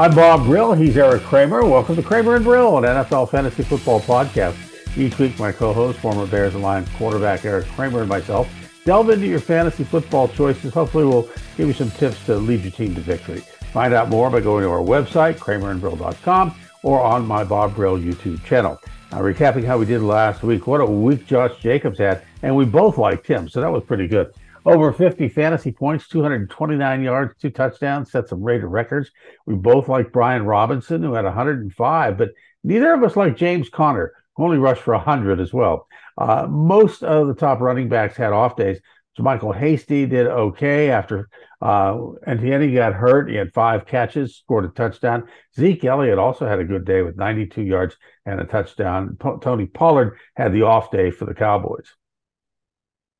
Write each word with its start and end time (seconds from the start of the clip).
I'm 0.00 0.14
Bob 0.14 0.46
Brill. 0.46 0.72
He's 0.72 0.96
Eric 0.96 1.24
Kramer. 1.24 1.62
Welcome 1.62 1.94
to 1.94 2.02
Kramer 2.02 2.36
and 2.36 2.42
Brill, 2.42 2.78
an 2.78 2.84
NFL 2.84 3.30
fantasy 3.30 3.62
football 3.62 4.00
podcast. 4.00 4.56
Each 4.96 5.18
week, 5.18 5.38
my 5.38 5.52
co-host, 5.52 5.98
former 5.98 6.26
Bears 6.26 6.54
and 6.54 6.62
Lions 6.62 6.88
quarterback 6.96 7.44
Eric 7.44 7.66
Kramer, 7.66 8.00
and 8.00 8.08
myself 8.08 8.48
delve 8.86 9.10
into 9.10 9.26
your 9.26 9.40
fantasy 9.40 9.84
football 9.84 10.26
choices. 10.26 10.72
Hopefully, 10.72 11.04
we'll 11.04 11.28
give 11.58 11.68
you 11.68 11.74
some 11.74 11.90
tips 11.90 12.24
to 12.24 12.36
lead 12.36 12.62
your 12.62 12.70
team 12.70 12.94
to 12.94 13.02
victory. 13.02 13.40
Find 13.74 13.92
out 13.92 14.08
more 14.08 14.30
by 14.30 14.40
going 14.40 14.64
to 14.64 14.70
our 14.70 14.78
website, 14.78 15.34
kramerandbrill.com, 15.34 16.54
or 16.82 17.02
on 17.02 17.26
my 17.26 17.44
Bob 17.44 17.74
Brill 17.74 17.98
YouTube 17.98 18.42
channel. 18.42 18.80
Now, 19.12 19.18
recapping 19.18 19.66
how 19.66 19.76
we 19.76 19.84
did 19.84 20.00
last 20.00 20.42
week, 20.42 20.66
what 20.66 20.80
a 20.80 20.86
week 20.86 21.26
Josh 21.26 21.60
Jacobs 21.60 21.98
had, 21.98 22.22
and 22.42 22.56
we 22.56 22.64
both 22.64 22.96
liked 22.96 23.26
him, 23.26 23.50
so 23.50 23.60
that 23.60 23.70
was 23.70 23.84
pretty 23.84 24.08
good. 24.08 24.32
Over 24.66 24.92
50 24.92 25.28
fantasy 25.30 25.72
points, 25.72 26.06
229 26.08 27.02
yards, 27.02 27.34
two 27.40 27.50
touchdowns, 27.50 28.10
set 28.10 28.28
some 28.28 28.42
Raider 28.42 28.68
records. 28.68 29.10
We 29.46 29.54
both 29.54 29.88
like 29.88 30.12
Brian 30.12 30.44
Robinson, 30.44 31.02
who 31.02 31.14
had 31.14 31.24
105, 31.24 32.18
but 32.18 32.30
neither 32.62 32.92
of 32.92 33.02
us 33.02 33.16
like 33.16 33.36
James 33.36 33.70
Conner, 33.70 34.12
who 34.36 34.44
only 34.44 34.58
rushed 34.58 34.82
for 34.82 34.94
100 34.94 35.40
as 35.40 35.52
well. 35.52 35.86
Uh, 36.18 36.46
most 36.46 37.02
of 37.02 37.26
the 37.26 37.34
top 37.34 37.60
running 37.60 37.88
backs 37.88 38.16
had 38.16 38.32
off 38.32 38.56
days. 38.56 38.80
So 39.16 39.22
Michael 39.22 39.52
Hasty 39.52 40.06
did 40.06 40.26
okay 40.26 40.90
after 40.90 41.28
uh, 41.62 41.98
Etienne 42.26 42.74
got 42.74 42.92
hurt. 42.92 43.30
He 43.30 43.36
had 43.36 43.52
five 43.52 43.86
catches, 43.86 44.36
scored 44.36 44.66
a 44.66 44.68
touchdown. 44.68 45.26
Zeke 45.58 45.84
Elliott 45.84 46.18
also 46.18 46.46
had 46.46 46.58
a 46.60 46.64
good 46.64 46.84
day 46.84 47.02
with 47.02 47.16
92 47.16 47.62
yards 47.62 47.96
and 48.26 48.40
a 48.40 48.44
touchdown. 48.44 49.16
P- 49.20 49.30
Tony 49.40 49.66
Pollard 49.66 50.18
had 50.36 50.52
the 50.52 50.62
off 50.62 50.90
day 50.90 51.10
for 51.10 51.24
the 51.24 51.34
Cowboys. 51.34 51.90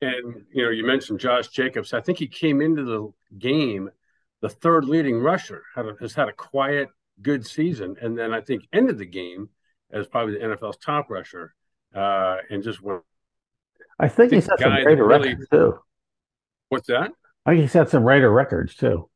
And 0.01 0.45
you 0.51 0.63
know, 0.63 0.71
you 0.71 0.85
mentioned 0.85 1.19
Josh 1.19 1.49
Jacobs. 1.49 1.93
I 1.93 2.01
think 2.01 2.17
he 2.17 2.27
came 2.27 2.61
into 2.61 2.83
the 2.83 3.37
game 3.37 3.89
the 4.41 4.49
third 4.49 4.85
leading 4.85 5.19
rusher. 5.19 5.63
Had 5.75 5.85
a, 5.85 5.95
has 6.01 6.13
had 6.13 6.27
a 6.27 6.33
quiet, 6.33 6.89
good 7.21 7.45
season, 7.45 7.95
and 8.01 8.17
then 8.17 8.33
I 8.33 8.41
think 8.41 8.67
ended 8.73 8.97
the 8.97 9.05
game 9.05 9.49
as 9.91 10.07
probably 10.07 10.33
the 10.33 10.45
NFL's 10.45 10.77
top 10.77 11.09
rusher, 11.09 11.53
uh, 11.95 12.37
and 12.49 12.63
just 12.63 12.81
went. 12.81 13.03
I 13.99 14.07
think, 14.07 14.33
he 14.33 14.41
set 14.41 14.59
some 14.59 14.73
Raider 14.73 15.05
really, 15.05 15.29
records 15.29 15.49
too. 15.49 15.79
What's 16.69 16.87
that? 16.87 17.11
I 17.45 17.51
think 17.51 17.61
he 17.61 17.67
set 17.67 17.89
some 17.89 18.03
Raider 18.03 18.31
records 18.31 18.75
too. 18.75 19.07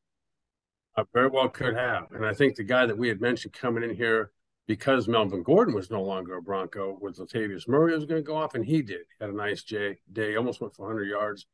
I 0.95 1.03
very 1.13 1.27
well 1.27 1.49
could 1.49 1.75
have, 1.75 2.11
and 2.11 2.25
I 2.25 2.33
think 2.33 2.55
the 2.55 2.63
guy 2.63 2.85
that 2.85 2.97
we 2.97 3.07
had 3.07 3.19
mentioned 3.19 3.53
coming 3.53 3.83
in 3.83 3.95
here 3.95 4.31
because 4.67 5.07
Melvin 5.07 5.43
Gordon 5.43 5.75
was 5.75 5.91
no 5.91 6.01
longer 6.01 6.37
a 6.37 6.41
Bronco, 6.41 6.97
was 6.99 7.19
Latavius 7.19 7.67
Murray 7.67 7.93
was 7.93 8.05
going 8.05 8.23
to 8.23 8.27
go 8.27 8.35
off, 8.35 8.55
and 8.55 8.65
he 8.65 8.81
did. 8.81 9.01
Had 9.19 9.29
a 9.29 9.35
nice 9.35 9.63
day, 9.63 9.97
day 10.11 10.35
almost 10.35 10.61
went 10.61 10.75
for 10.75 10.87
100 10.87 11.07
yards. 11.07 11.45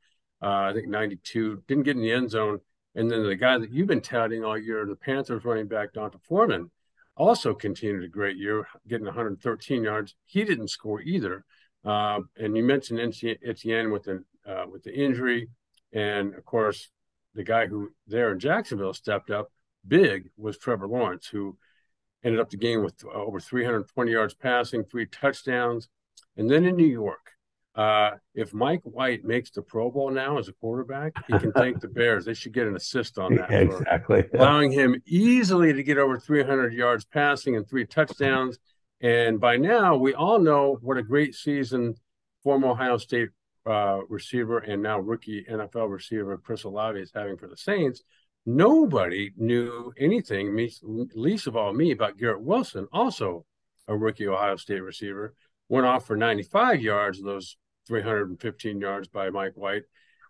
Uh, 0.41 0.69
I 0.69 0.73
think 0.73 0.87
92, 0.87 1.63
didn't 1.67 1.83
get 1.83 1.97
in 1.97 2.01
the 2.01 2.11
end 2.11 2.31
zone. 2.31 2.59
And 2.95 3.09
then 3.09 3.23
the 3.23 3.35
guy 3.35 3.57
that 3.57 3.71
you've 3.71 3.87
been 3.87 4.01
touting 4.01 4.43
all 4.43 4.57
year, 4.57 4.85
the 4.85 4.95
Panthers 4.95 5.45
running 5.45 5.67
back, 5.67 5.93
D'Onta 5.93 6.19
Foreman, 6.23 6.71
also 7.15 7.53
continued 7.53 8.03
a 8.03 8.07
great 8.07 8.37
year, 8.37 8.67
getting 8.87 9.05
113 9.05 9.83
yards. 9.83 10.15
He 10.25 10.43
didn't 10.43 10.69
score 10.69 11.01
either. 11.01 11.45
Uh, 11.85 12.21
and 12.37 12.55
you 12.55 12.63
mentioned 12.63 12.99
Etienne 12.99 13.91
with 13.91 14.03
the 14.03 14.23
uh, 14.47 14.65
with 14.71 14.83
the 14.83 14.93
injury, 14.93 15.49
and 15.93 16.33
of 16.35 16.45
course, 16.45 16.89
the 17.35 17.43
guy 17.43 17.67
who 17.67 17.91
there 18.07 18.31
in 18.31 18.39
Jacksonville 18.39 18.93
stepped 18.93 19.29
up 19.29 19.51
big 19.87 20.29
was 20.37 20.57
Trevor 20.57 20.87
Lawrence, 20.87 21.27
who 21.27 21.57
ended 22.23 22.39
up 22.39 22.49
the 22.49 22.57
game 22.57 22.83
with 22.83 23.03
uh, 23.05 23.09
over 23.09 23.39
320 23.39 24.11
yards 24.11 24.33
passing, 24.33 24.83
three 24.83 25.05
touchdowns. 25.05 25.89
And 26.37 26.49
then 26.49 26.65
in 26.65 26.75
New 26.75 26.85
York, 26.85 27.31
uh, 27.75 28.11
if 28.35 28.53
Mike 28.53 28.81
White 28.83 29.23
makes 29.23 29.49
the 29.51 29.61
Pro 29.61 29.89
Bowl 29.89 30.11
now 30.11 30.37
as 30.37 30.49
a 30.49 30.53
quarterback, 30.53 31.13
he 31.27 31.39
can 31.39 31.53
thank 31.53 31.79
the 31.79 31.87
Bears. 31.87 32.25
They 32.25 32.33
should 32.33 32.53
get 32.53 32.67
an 32.67 32.75
assist 32.75 33.17
on 33.17 33.35
that. 33.35 33.51
exactly. 33.51 34.25
Allowing 34.33 34.71
him 34.71 35.01
easily 35.05 35.71
to 35.73 35.83
get 35.83 35.97
over 35.97 36.19
300 36.19 36.73
yards 36.73 37.05
passing 37.05 37.55
and 37.55 37.67
three 37.67 37.85
touchdowns. 37.85 38.59
And 38.99 39.39
by 39.39 39.57
now, 39.57 39.95
we 39.95 40.13
all 40.13 40.37
know 40.37 40.77
what 40.81 40.97
a 40.97 41.03
great 41.03 41.33
season 41.33 41.95
former 42.43 42.69
Ohio 42.69 42.97
State 42.97 43.29
uh, 43.65 43.99
receiver 44.09 44.59
and 44.59 44.81
now 44.81 44.99
rookie 44.99 45.45
NFL 45.49 45.89
receiver 45.89 46.37
Chris 46.37 46.63
Olave 46.63 46.99
is 46.99 47.11
having 47.13 47.37
for 47.37 47.47
the 47.47 47.57
Saints. 47.57 48.03
Nobody 48.45 49.31
knew 49.37 49.93
anything, 49.97 50.55
least 51.15 51.47
of 51.47 51.55
all 51.55 51.73
me, 51.73 51.91
about 51.91 52.17
Garrett 52.17 52.41
Wilson, 52.41 52.87
also 52.91 53.45
a 53.87 53.95
rookie 53.95 54.27
Ohio 54.27 54.55
State 54.55 54.81
receiver. 54.81 55.35
Went 55.69 55.85
off 55.85 56.05
for 56.05 56.17
95 56.17 56.81
yards, 56.81 57.19
of 57.19 57.25
those 57.25 57.57
315 57.87 58.79
yards 58.79 59.07
by 59.07 59.29
Mike 59.29 59.53
White, 59.55 59.83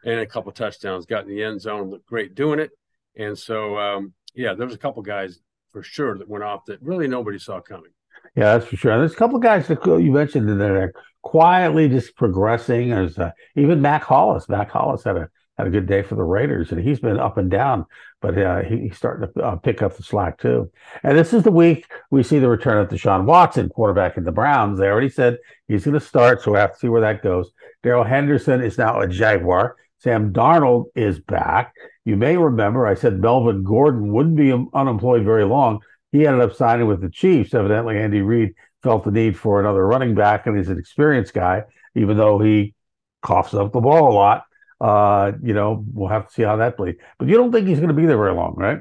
and 0.03 0.19
a 0.19 0.25
couple 0.25 0.51
touchdowns. 0.51 1.05
Got 1.05 1.23
in 1.23 1.29
the 1.29 1.43
end 1.43 1.61
zone, 1.61 1.89
looked 1.89 2.05
great 2.05 2.35
doing 2.35 2.59
it. 2.59 2.71
And 3.15 3.37
so, 3.37 3.77
um, 3.77 4.13
yeah, 4.35 4.53
there 4.53 4.67
was 4.67 4.75
a 4.75 4.79
couple 4.79 5.01
guys 5.03 5.39
for 5.71 5.81
sure 5.83 6.17
that 6.17 6.29
went 6.29 6.43
off 6.43 6.65
that 6.65 6.81
really 6.81 7.07
nobody 7.07 7.39
saw 7.39 7.61
coming. 7.61 7.91
Yeah, 8.35 8.57
that's 8.57 8.67
for 8.67 8.77
sure. 8.77 8.91
And 8.91 9.01
there's 9.01 9.13
a 9.13 9.17
couple 9.17 9.39
guys 9.39 9.67
that 9.67 9.85
you 9.85 10.11
mentioned 10.11 10.47
that 10.49 10.71
are 10.71 10.93
quietly 11.21 11.89
just 11.89 12.15
progressing. 12.15 12.89
There's 12.89 13.17
uh, 13.17 13.31
even 13.55 13.81
Mack 13.81 14.03
Hollins. 14.03 14.47
Mack 14.47 14.69
Hollins 14.69 15.03
had 15.03 15.17
a 15.17 15.29
had 15.61 15.67
a 15.67 15.71
good 15.71 15.85
day 15.85 16.01
for 16.01 16.15
the 16.15 16.23
Raiders, 16.23 16.71
and 16.71 16.81
he's 16.81 16.99
been 16.99 17.19
up 17.19 17.37
and 17.37 17.51
down, 17.51 17.85
but 18.19 18.35
uh, 18.35 18.63
he, 18.63 18.79
he's 18.79 18.97
starting 18.97 19.31
to 19.31 19.41
uh, 19.41 19.55
pick 19.57 19.83
up 19.83 19.95
the 19.95 20.01
slack 20.01 20.39
too. 20.39 20.71
And 21.03 21.15
this 21.15 21.33
is 21.33 21.43
the 21.43 21.51
week 21.51 21.85
we 22.09 22.23
see 22.23 22.39
the 22.39 22.49
return 22.49 22.79
of 22.79 22.89
Deshaun 22.89 23.25
Watson, 23.25 23.69
quarterback 23.69 24.17
in 24.17 24.23
the 24.23 24.31
Browns. 24.31 24.79
They 24.79 24.87
already 24.87 25.09
said 25.09 25.37
he's 25.67 25.85
going 25.85 25.93
to 25.93 25.99
start, 25.99 26.41
so 26.41 26.51
we 26.51 26.57
have 26.57 26.73
to 26.73 26.79
see 26.79 26.87
where 26.87 27.01
that 27.01 27.21
goes. 27.21 27.51
Darrell 27.83 28.03
Henderson 28.03 28.63
is 28.63 28.79
now 28.79 29.01
a 29.01 29.07
Jaguar. 29.07 29.75
Sam 29.99 30.33
Darnold 30.33 30.85
is 30.95 31.19
back. 31.19 31.75
You 32.05 32.17
may 32.17 32.37
remember 32.37 32.87
I 32.87 32.95
said 32.95 33.19
Melvin 33.19 33.63
Gordon 33.63 34.11
wouldn't 34.11 34.35
be 34.35 34.51
unemployed 34.73 35.23
very 35.23 35.45
long. 35.45 35.81
He 36.11 36.25
ended 36.25 36.41
up 36.41 36.55
signing 36.55 36.87
with 36.87 37.01
the 37.01 37.09
Chiefs. 37.09 37.53
Evidently, 37.53 37.99
Andy 37.99 38.21
Reid 38.21 38.55
felt 38.81 39.03
the 39.03 39.11
need 39.11 39.37
for 39.37 39.59
another 39.59 39.85
running 39.85 40.15
back, 40.15 40.47
and 40.47 40.57
he's 40.57 40.69
an 40.69 40.79
experienced 40.79 41.35
guy, 41.35 41.65
even 41.93 42.17
though 42.17 42.39
he 42.39 42.73
coughs 43.21 43.53
up 43.53 43.71
the 43.71 43.79
ball 43.79 44.11
a 44.11 44.15
lot. 44.15 44.45
Uh, 44.81 45.33
you 45.43 45.53
know, 45.53 45.85
we'll 45.93 46.09
have 46.09 46.27
to 46.27 46.33
see 46.33 46.41
how 46.41 46.55
that 46.57 46.75
plays. 46.75 46.95
But 47.19 47.27
you 47.27 47.37
don't 47.37 47.51
think 47.51 47.67
he's 47.67 47.77
going 47.77 47.89
to 47.89 47.93
be 47.93 48.07
there 48.07 48.17
very 48.17 48.33
long, 48.33 48.55
right? 48.57 48.79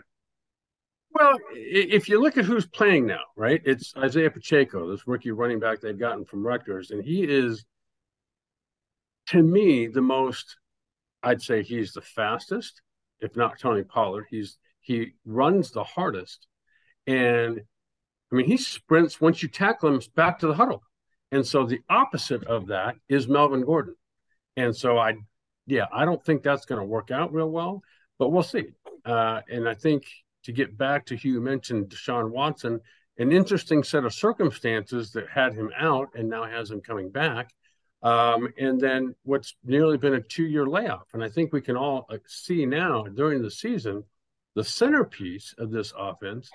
Well, 1.13 1.37
if 1.53 2.09
you 2.09 2.23
look 2.23 2.39
at 2.39 2.47
who's 2.47 2.67
playing 2.67 3.07
now, 3.07 3.21
right? 3.37 3.61
It's 3.67 3.93
Isaiah 3.97 4.31
Pacheco, 4.31 4.91
this 4.91 5.07
rookie 5.07 5.33
running 5.33 5.61
back 5.61 5.81
they've 5.81 5.99
gotten 5.99 6.25
from 6.25 6.47
Rutgers, 6.47 6.91
and 6.91 7.05
he 7.05 7.25
is, 7.25 7.67
to 9.29 9.43
me, 9.43 9.89
the 9.89 10.01
most. 10.01 10.57
I'd 11.23 11.43
say 11.43 11.63
he's 11.63 11.93
the 11.93 12.01
fastest, 12.01 12.81
if 13.21 13.37
not 13.37 13.59
Tony 13.59 13.83
Pollard. 13.83 14.25
He's 14.31 14.57
he 14.81 15.13
runs 15.27 15.71
the 15.71 15.85
hardest, 15.85 16.47
and 17.07 17.61
I 18.33 18.35
mean 18.35 18.47
he 18.47 18.57
sprints 18.57 19.21
once 19.21 19.43
you 19.43 19.51
tackle 19.51 19.93
him 19.93 20.01
back 20.15 20.39
to 20.39 20.47
the 20.47 20.55
huddle, 20.55 20.83
and 21.31 21.47
so 21.47 21.67
the 21.67 21.81
opposite 21.91 22.45
of 22.45 22.69
that 22.69 22.95
is 23.11 23.29
Melvin 23.29 23.65
Gordon, 23.65 23.97
and 24.57 24.75
so 24.75 24.97
I 24.97 25.17
yeah, 25.71 25.87
I 25.93 26.05
don't 26.05 26.23
think 26.25 26.43
that's 26.43 26.67
going 26.67 26.81
to 26.81 26.85
work 26.87 27.11
out 27.11 27.33
real 27.33 27.51
well, 27.51 27.83
but 28.19 28.31
we'll 28.31 28.43
see. 28.43 28.67
Uh, 29.05 29.41
and 29.51 29.69
I 29.69 29.75
think 29.75 30.05
to 30.45 30.53
get 30.53 30.77
back 30.77 31.07
to 31.07 31.17
you 31.17 31.41
mentioned 31.41 31.91
Deshaun 31.91 32.31
Watson, 32.31 32.81
an 33.19 33.33
interesting 33.33 33.83
set 33.83 34.05
of 34.05 34.15
circumstances 34.15 35.13
that 35.13 35.29
had 35.29 35.55
him 35.55 35.71
out 35.79 36.09
and 36.15 36.29
now 36.29 36.45
has 36.45 36.71
him 36.71 36.81
coming 36.81 37.11
back. 37.11 37.51
Um, 38.03 38.49
and 38.59 38.81
then 38.81 39.15
what's 39.25 39.55
nearly 39.63 39.99
been 39.99 40.15
a 40.15 40.23
two 40.23 40.47
year 40.47 40.67
layoff. 40.67 41.07
And 41.13 41.23
I 41.23 41.29
think 41.29 41.53
we 41.53 41.61
can 41.61 41.77
all 41.77 42.07
uh, 42.11 42.17
see 42.27 42.65
now 42.65 43.05
during 43.05 43.43
the 43.43 43.51
season, 43.51 44.05
the 44.55 44.65
centerpiece 44.65 45.55
of 45.59 45.71
this 45.71 45.93
offense 45.97 46.51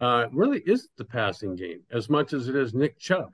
uh, 0.00 0.26
really 0.32 0.60
is 0.66 0.88
the 0.98 1.04
passing 1.04 1.54
game 1.54 1.82
as 1.92 2.10
much 2.10 2.32
as 2.32 2.48
it 2.48 2.56
is 2.56 2.74
Nick 2.74 2.98
Chubb, 2.98 3.30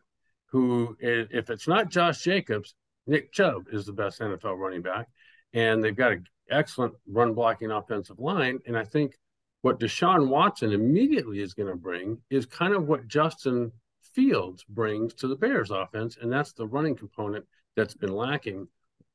who, 0.51 0.97
if 1.01 1.51
it's 1.51 1.67
not 1.67 1.89
Josh 1.89 2.23
Jacobs, 2.23 2.75
Nick 3.07 3.33
Chubb 3.33 3.65
is 3.73 3.87
the 3.87 3.93
best 3.93 4.21
NFL 4.21 4.59
running 4.59 4.83
back 4.83 5.09
and 5.55 5.83
they've 5.83 5.97
got 5.97 6.13
an 6.13 6.27
excellent 6.51 6.95
run 7.07 7.33
blocking 7.33 7.71
offensive 7.71 8.19
line. 8.19 8.59
And 8.67 8.77
I 8.77 8.85
think 8.85 9.17
what 9.63 9.81
Deshaun 9.81 10.29
Watson 10.29 10.73
immediately 10.73 11.41
is 11.41 11.55
going 11.55 11.71
to 11.71 11.77
bring 11.77 12.19
is 12.29 12.45
kind 12.45 12.75
of 12.75 12.87
what 12.87 13.09
Justin 13.09 13.73
Fields 14.15 14.65
brings 14.69 15.15
to 15.15 15.29
the 15.29 15.37
Bears 15.37 15.71
offense, 15.71 16.19
and 16.21 16.31
that's 16.31 16.53
the 16.53 16.67
running 16.67 16.95
component 16.95 17.47
that's 17.75 17.95
been 17.95 18.15
lacking 18.15 18.69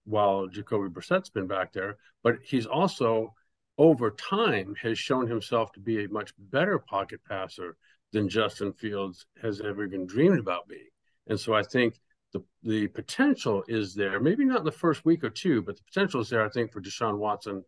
while 0.05 0.47
Jacoby 0.47 0.89
Brissett's 0.89 1.29
been 1.29 1.47
back 1.47 1.71
there. 1.71 1.97
But 2.23 2.37
he's 2.43 2.65
also 2.65 3.33
over 3.77 4.11
time 4.11 4.75
has 4.81 4.99
shown 4.99 5.27
himself 5.27 5.71
to 5.73 5.79
be 5.79 6.03
a 6.03 6.09
much 6.09 6.33
better 6.37 6.79
pocket 6.79 7.21
passer 7.27 7.77
than 8.11 8.27
Justin 8.27 8.73
Fields 8.73 9.25
has 9.41 9.61
ever 9.61 9.85
even 9.85 10.05
dreamed 10.05 10.39
about 10.39 10.67
being. 10.67 10.89
And 11.27 11.39
so 11.39 11.53
I 11.53 11.63
think 11.63 11.99
the 12.33 12.43
the 12.63 12.87
potential 12.87 13.63
is 13.67 13.95
there. 13.95 14.19
Maybe 14.19 14.45
not 14.45 14.59
in 14.59 14.65
the 14.65 14.71
first 14.71 15.05
week 15.05 15.23
or 15.23 15.29
two, 15.29 15.61
but 15.61 15.77
the 15.77 15.83
potential 15.83 16.21
is 16.21 16.29
there. 16.29 16.45
I 16.45 16.49
think 16.49 16.71
for 16.71 16.81
Deshaun 16.81 17.17
Watson 17.17 17.63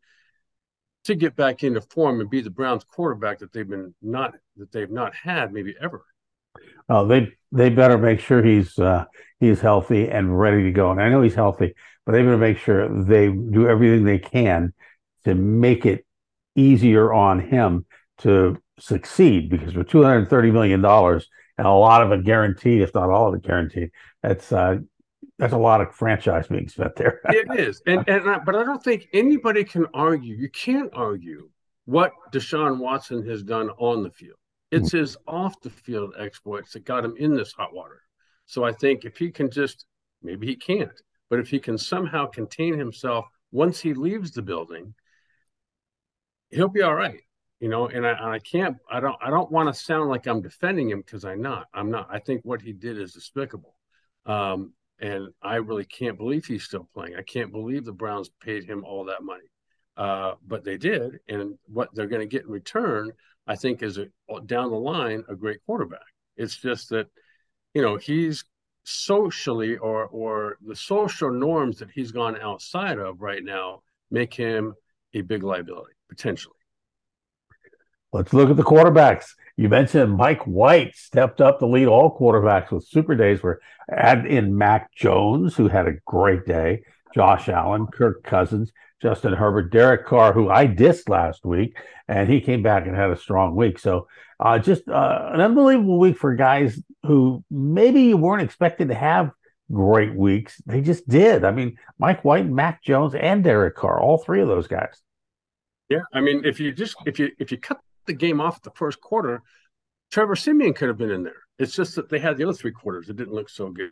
to 1.06 1.16
get 1.16 1.36
back 1.36 1.64
into 1.64 1.82
form 1.82 2.20
and 2.20 2.30
be 2.30 2.42
the 2.42 2.50
Browns 2.50 2.84
quarterback 2.84 3.40
that 3.40 3.52
they've 3.52 3.68
been 3.68 3.94
not 4.02 4.36
that 4.58 4.72
they've 4.72 4.92
not 4.92 5.16
had 5.16 5.52
maybe 5.52 5.76
ever. 5.82 6.04
Well, 6.88 7.08
they 7.08 7.32
they 7.52 7.70
better 7.70 7.98
make 7.98 8.20
sure 8.20 8.44
he's 8.44 8.78
uh, 8.78 9.06
he's 9.40 9.62
healthy 9.62 10.10
and 10.10 10.38
ready 10.38 10.64
to 10.64 10.72
go. 10.72 10.92
And 10.92 11.02
I 11.02 11.10
know 11.10 11.22
he's 11.22 11.36
healthy, 11.36 11.74
but 12.06 12.12
they 12.12 12.20
better 12.20 12.38
make 12.38 12.58
sure 12.58 13.04
they 13.04 13.30
do 13.30 13.68
everything 13.68 14.04
they 14.04 14.20
can 14.20 14.74
to 15.26 15.36
make 15.36 15.86
it 15.86 16.06
easier 16.56 17.14
on 17.14 17.40
him 17.40 17.86
to 18.20 18.58
succeed 18.80 19.50
because 19.50 19.74
for 19.74 19.84
two 19.84 20.04
hundred 20.04 20.30
thirty 20.30 20.52
million 20.52 20.82
dollars 20.82 21.28
and 21.58 21.68
a 21.68 21.72
lot 21.72 22.02
of 22.02 22.12
it 22.12 22.24
guaranteed, 22.24 22.82
if 22.82 22.94
not 22.94 23.10
all 23.10 23.28
of 23.28 23.36
it 23.36 23.44
guaranteed, 23.44 23.92
that's 24.22 24.52
uh, 24.52 24.78
that's 25.38 25.54
a 25.54 25.58
lot 25.58 25.82
of 25.82 25.94
franchise 25.94 26.48
being 26.48 26.68
spent 26.68 26.96
there. 26.96 27.22
it 27.30 27.60
is, 27.60 27.82
and 27.86 28.08
and 28.08 28.30
I, 28.30 28.40
but 28.40 28.56
I 28.56 28.64
don't 28.64 28.84
think 28.84 29.08
anybody 29.14 29.64
can 29.64 29.86
argue. 29.94 30.36
You 30.36 30.50
can't 30.50 30.92
argue 30.94 31.50
what 31.86 32.14
Deshaun 32.32 32.78
Watson 32.78 33.28
has 33.28 33.44
done 33.44 33.70
on 33.78 34.04
the 34.04 34.12
field. 34.12 34.38
It's 34.72 34.90
mm-hmm. 34.90 35.00
his 35.00 35.18
off 35.28 35.60
the 35.62 35.70
field 35.70 36.14
exploits 36.18 36.74
that 36.74 36.86
got 36.86 37.04
him 37.04 37.16
in 37.18 37.36
this 37.36 37.52
hot 37.52 37.74
water. 37.74 38.02
So 38.46 38.64
I 38.64 38.72
think 38.72 39.06
if 39.06 39.18
he 39.18 39.32
can 39.32 39.50
just 39.50 39.86
maybe 40.22 40.48
he 40.48 40.56
can't, 40.56 40.92
but 41.30 41.40
if 41.40 41.50
he 41.50 41.60
can 41.60 41.78
somehow 41.78 42.28
contain 42.28 42.78
himself 42.78 43.26
once 43.52 43.80
he 43.80 43.94
leaves 43.94 44.32
the 44.32 44.42
building, 44.42 44.94
he'll 46.50 46.70
be 46.70 46.82
all 46.82 46.96
right. 46.96 47.20
You 47.62 47.70
know, 47.70 47.88
and 47.88 48.08
I, 48.08 48.34
I 48.34 48.40
can't, 48.40 48.78
I 48.92 49.00
don't, 49.00 49.16
I 49.22 49.30
don't 49.30 49.52
want 49.52 49.72
to 49.72 49.80
sound 49.80 50.10
like 50.10 50.26
I'm 50.26 50.42
defending 50.42 50.90
him 50.90 51.02
because 51.02 51.24
I'm 51.24 51.44
not. 51.44 51.68
I'm 51.76 51.92
not. 51.92 52.08
I 52.10 52.18
think 52.18 52.42
what 52.44 52.60
he 52.60 52.74
did 52.74 53.00
is 53.00 53.14
despicable, 53.14 53.76
um, 54.26 54.74
and 55.00 55.28
I 55.44 55.58
really 55.58 55.86
can't 55.86 56.18
believe 56.18 56.44
he's 56.46 56.64
still 56.64 56.90
playing. 56.92 57.16
I 57.16 57.22
can't 57.22 57.52
believe 57.52 57.86
the 57.86 57.92
Browns 57.92 58.32
paid 58.44 58.64
him 58.64 58.84
all 58.84 59.06
that 59.06 59.22
money, 59.22 59.46
uh, 59.96 60.34
but 60.46 60.64
they 60.64 60.78
did, 60.78 61.20
and 61.30 61.60
what 61.68 61.90
they're 61.94 62.08
going 62.08 62.28
to 62.28 62.36
get 62.36 62.46
in 62.46 62.50
return, 62.50 63.12
I 63.46 63.56
think, 63.56 63.84
is 63.84 64.00
a, 64.00 64.08
down 64.48 64.72
the 64.72 64.78
line 64.78 65.24
a 65.30 65.36
great 65.36 65.60
quarterback. 65.64 66.00
It's 66.38 66.58
just 66.58 66.90
that, 66.90 67.10
you 67.76 67.84
know, 67.84 67.96
he's 67.96 68.44
socially 68.86 69.78
or 69.78 70.08
or 70.08 70.58
the 70.66 70.76
social 70.76 71.32
norms 71.32 71.78
that 71.78 71.92
he's 71.92 72.12
gone 72.12 72.42
outside 72.42 72.98
of 72.98 73.22
right 73.22 73.44
now 73.44 73.84
make 74.10 74.34
him 74.34 74.74
a 75.14 75.22
big 75.22 75.44
liability 75.44 75.94
potentially. 76.10 76.56
Let's 78.14 78.34
look 78.34 78.50
at 78.50 78.58
the 78.58 78.64
quarterbacks. 78.64 79.34
You 79.56 79.70
mentioned 79.70 80.18
Mike 80.18 80.44
White 80.44 80.96
stepped 80.96 81.40
up 81.40 81.60
to 81.60 81.66
lead 81.66 81.88
all 81.88 82.18
quarterbacks 82.18 82.72
with 82.72 82.88
super 82.88 83.16
days. 83.16 83.42
We're 83.42 83.60
add 83.90 84.26
in 84.26 84.58
Mac 84.58 84.94
Jones, 84.96 85.56
who 85.56 85.68
had 85.68 85.88
a 85.88 85.94
great 86.06 86.46
day, 86.46 86.84
Josh 87.14 87.48
Allen, 87.48 87.88
Kirk 87.88 88.24
Cousins, 88.24 88.72
Justin 89.02 89.34
Herbert, 89.34 89.72
Derek 89.72 90.06
Carr, 90.06 90.34
who 90.34 90.50
I 90.50 90.68
dissed 90.68 91.10
last 91.10 91.46
week, 91.46 91.78
and 92.08 92.30
he 92.30 92.42
came 92.42 92.62
back 92.62 92.86
and 92.86 92.96
had 92.96 93.12
a 93.12 93.18
strong 93.18 93.56
week. 93.56 93.80
So 93.80 94.08
uh, 94.40 94.60
just 94.60 94.88
uh, 94.88 95.30
an 95.34 95.42
unbelievable 95.42 96.00
week 96.00 96.18
for 96.18 96.36
guys 96.36 96.82
who 97.04 97.44
maybe 97.50 98.02
you 98.02 98.18
weren't 98.18 98.44
expected 98.44 98.90
to 98.90 98.96
have 98.96 99.32
great 99.72 100.14
weeks. 100.14 100.62
They 100.66 100.82
just 100.82 101.08
did. 101.08 101.44
I 101.44 101.52
mean, 101.52 101.78
Mike 101.98 102.24
White, 102.26 102.48
Mac 102.48 102.84
Jones, 102.84 103.16
and 103.16 103.44
Derek 103.44 103.76
Carr, 103.76 104.00
all 104.00 104.18
three 104.18 104.42
of 104.42 104.48
those 104.48 104.68
guys. 104.68 105.02
Yeah, 105.90 106.02
I 106.14 106.22
mean, 106.22 106.44
if 106.46 106.60
you 106.60 106.72
just 106.72 106.96
if 107.06 107.20
you 107.20 107.32
if 107.38 107.52
you 107.52 107.58
cut 107.58 107.80
the 108.06 108.14
game 108.14 108.42
off 108.42 108.62
the 108.62 108.72
first 108.72 109.00
quarter, 109.02 109.44
Trevor 110.12 110.36
Siemian 110.36 110.74
could 110.74 110.88
have 110.88 110.98
been 110.98 111.12
in 111.12 111.24
there. 111.24 111.44
It's 111.58 111.76
just 111.76 111.96
that 111.96 112.10
they 112.10 112.20
had 112.20 112.38
the 112.38 112.44
other 112.44 112.54
three 112.54 112.72
quarters. 112.72 113.10
It 113.10 113.16
didn't 113.16 113.34
look 113.34 113.50
so 113.50 113.70
good. 113.70 113.92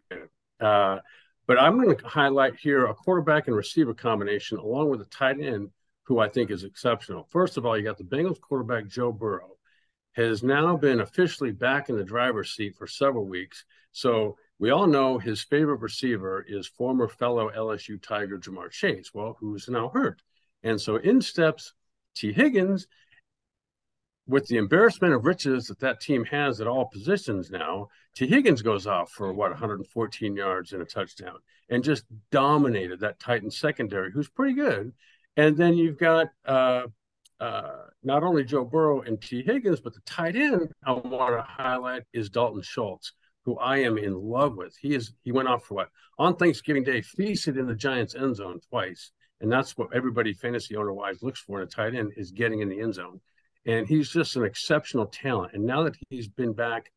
Uh, 0.60 1.00
but 1.48 1.60
I'm 1.60 1.82
going 1.82 1.96
to 1.96 2.08
highlight 2.08 2.56
here 2.56 2.86
a 2.86 2.94
quarterback 2.94 3.48
and 3.48 3.56
receiver 3.56 3.94
combination 3.94 4.58
along 4.58 4.90
with 4.90 5.02
a 5.02 5.06
tight 5.06 5.40
end 5.40 5.70
who 6.04 6.20
I 6.20 6.28
think 6.28 6.52
is 6.52 6.64
exceptional. 6.64 7.28
First 7.30 7.58
of 7.58 7.66
all, 7.66 7.78
you 7.78 7.84
got 7.84 7.98
the 7.98 8.04
Bengals 8.04 8.42
quarterback 8.42 8.88
Joe 8.88 9.12
Burrow 9.12 9.58
has 10.14 10.44
now 10.44 10.76
been 10.76 11.00
officially 11.00 11.52
back 11.52 11.90
in 11.90 11.96
the 11.96 12.04
driver's 12.04 12.56
seat 12.56 12.76
for 12.76 12.88
several 12.88 13.26
weeks. 13.26 13.64
So 13.92 14.38
we 14.58 14.72
all 14.72 14.88
know 14.88 15.18
his 15.18 15.42
favorite 15.44 15.82
receiver 15.82 16.46
is 16.48 16.68
former 16.68 17.08
fellow 17.08 17.50
LSU 17.50 18.02
Tiger 18.02 18.38
Ja'Marr 18.38 18.72
Chase, 18.72 19.12
well, 19.14 19.38
who's 19.40 19.70
now 19.70 19.90
hurt. 19.90 20.22
And 20.64 20.80
so 20.80 20.98
in 20.98 21.22
steps 21.22 21.74
Tee 22.16 22.34
Higgins 22.34 22.88
with 24.30 24.46
the 24.48 24.58
embarrassment 24.58 25.14
of 25.14 25.26
riches 25.26 25.66
that 25.66 25.80
that 25.80 26.00
team 26.00 26.24
has 26.26 26.62
at 26.62 26.68
all 26.68 26.86
positions 26.86 27.50
now, 27.50 27.88
Tee 28.16 28.28
Higgins 28.28 28.62
goes 28.62 28.86
off 28.86 29.12
for 29.12 29.34
what 29.34 29.50
114 29.50 30.36
yards 30.36 30.72
and 30.72 30.82
a 30.84 30.86
touchdown 30.86 31.40
and 31.70 31.84
just 31.84 32.04
dominated 32.32 33.00
that 33.00 33.20
Titan 33.20 33.50
secondary, 33.50 34.12
who's 34.12 34.30
pretty 34.30 34.54
good. 34.54 34.94
And 35.36 35.58
then 35.58 35.76
you've 35.76 35.98
got 35.98 36.28
uh, 36.46 36.84
uh, 37.40 37.86
not 38.04 38.22
only 38.22 38.44
Joe 38.44 38.66
Burrow 38.66 39.02
and 39.02 39.20
Tee 39.20 39.42
Higgins, 39.44 39.82
but 39.82 39.96
the 39.96 40.02
tight 40.02 40.36
end 40.36 40.72
I 40.86 40.92
want 40.92 41.36
to 41.36 41.42
highlight 41.42 42.04
is 42.14 42.30
Dalton 42.30 42.62
Schultz, 42.62 43.14
who 43.46 43.58
I 43.58 43.80
am 43.80 43.98
in 43.98 44.14
love 44.14 44.56
with. 44.58 44.76
He 44.80 44.94
is 44.94 45.14
he 45.24 45.32
went 45.32 45.48
off 45.48 45.66
for 45.66 45.74
what 45.74 45.90
on 46.20 46.36
Thanksgiving 46.36 46.84
Day, 46.84 47.02
feasted 47.02 47.58
in 47.58 47.66
the 47.66 47.76
Giants' 47.76 48.14
end 48.14 48.36
zone 48.36 48.60
twice, 48.70 49.12
and 49.42 49.52
that's 49.52 49.76
what 49.76 49.90
everybody 49.94 50.34
fantasy 50.34 50.76
owner 50.76 50.94
wise 50.94 51.24
looks 51.24 51.40
for 51.40 51.62
in 51.62 51.68
a 51.68 51.70
tight 51.70 51.96
end 51.96 52.12
is 52.16 52.32
getting 52.32 52.60
in 52.60 52.70
the 52.70 52.82
end 52.82 52.94
zone. 52.94 53.22
And 53.66 53.88
he's 53.88 54.10
just 54.10 54.36
an 54.36 54.44
exceptional 54.44 55.06
talent. 55.06 55.54
And 55.54 55.66
now 55.66 55.84
that 55.84 55.96
he's 56.10 56.28
been 56.28 56.54
back, 56.54 56.92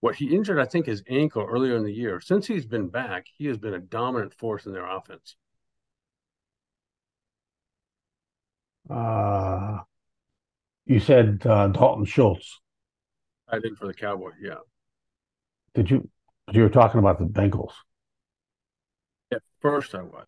what 0.00 0.16
he 0.16 0.34
injured, 0.34 0.58
I 0.58 0.64
think, 0.64 0.86
his 0.86 1.02
ankle 1.08 1.46
earlier 1.48 1.76
in 1.76 1.84
the 1.84 1.92
year. 1.92 2.20
Since 2.20 2.46
he's 2.46 2.66
been 2.66 2.88
back, 2.88 3.26
he 3.36 3.46
has 3.46 3.58
been 3.58 3.74
a 3.74 3.78
dominant 3.78 4.34
force 4.34 4.66
in 4.66 4.72
their 4.72 4.86
offense. 4.86 5.36
Uh, 8.88 9.78
you 10.84 11.00
said 11.00 11.42
uh, 11.44 11.68
Dalton 11.68 12.04
Schultz. 12.04 12.60
I 13.48 13.58
did 13.58 13.76
for 13.76 13.86
the 13.86 13.94
Cowboys. 13.94 14.34
Yeah. 14.40 14.58
Did 15.74 15.90
you? 15.90 16.08
You 16.52 16.62
were 16.62 16.68
talking 16.68 17.00
about 17.00 17.18
the 17.18 17.24
Bengals. 17.24 17.72
At 19.32 19.42
first, 19.60 19.94
I 19.94 20.02
was. 20.02 20.26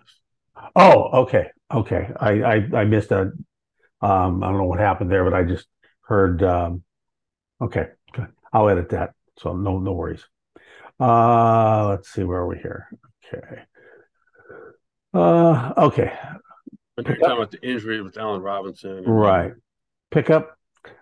Oh, 0.75 1.23
okay, 1.23 1.51
okay. 1.73 2.11
I 2.19 2.31
I, 2.43 2.55
I 2.75 2.85
missed 2.85 3.13
a. 3.13 3.31
Um, 4.01 4.43
I 4.43 4.49
don't 4.49 4.59
know 4.59 4.65
what 4.65 4.81
happened 4.81 5.11
there, 5.11 5.25
but 5.25 5.35
I 5.35 5.45
just 5.45 5.69
heard. 6.09 6.43
Um, 6.43 6.83
okay, 7.61 7.89
good. 8.13 8.29
I'll 8.53 8.69
edit 8.69 8.91
that, 8.91 9.15
so 9.39 9.55
no 9.55 9.79
no 9.79 9.93
worries. 9.93 10.25
Uh, 10.99 11.89
let's 11.89 12.11
see 12.11 12.25
where 12.25 12.41
are 12.41 12.47
we 12.47 12.57
here. 12.59 12.89
Okay. 13.33 13.63
Uh, 15.15 15.73
okay. 15.77 16.13
But 16.97 17.07
you're 17.07 17.17
talking 17.17 17.37
about 17.37 17.51
the 17.53 17.65
injury 17.65 18.03
with 18.03 18.17
Allen 18.17 18.41
Robinson. 18.41 19.05
Right. 19.05 19.53
Pick 20.11 20.31
up. 20.31 20.59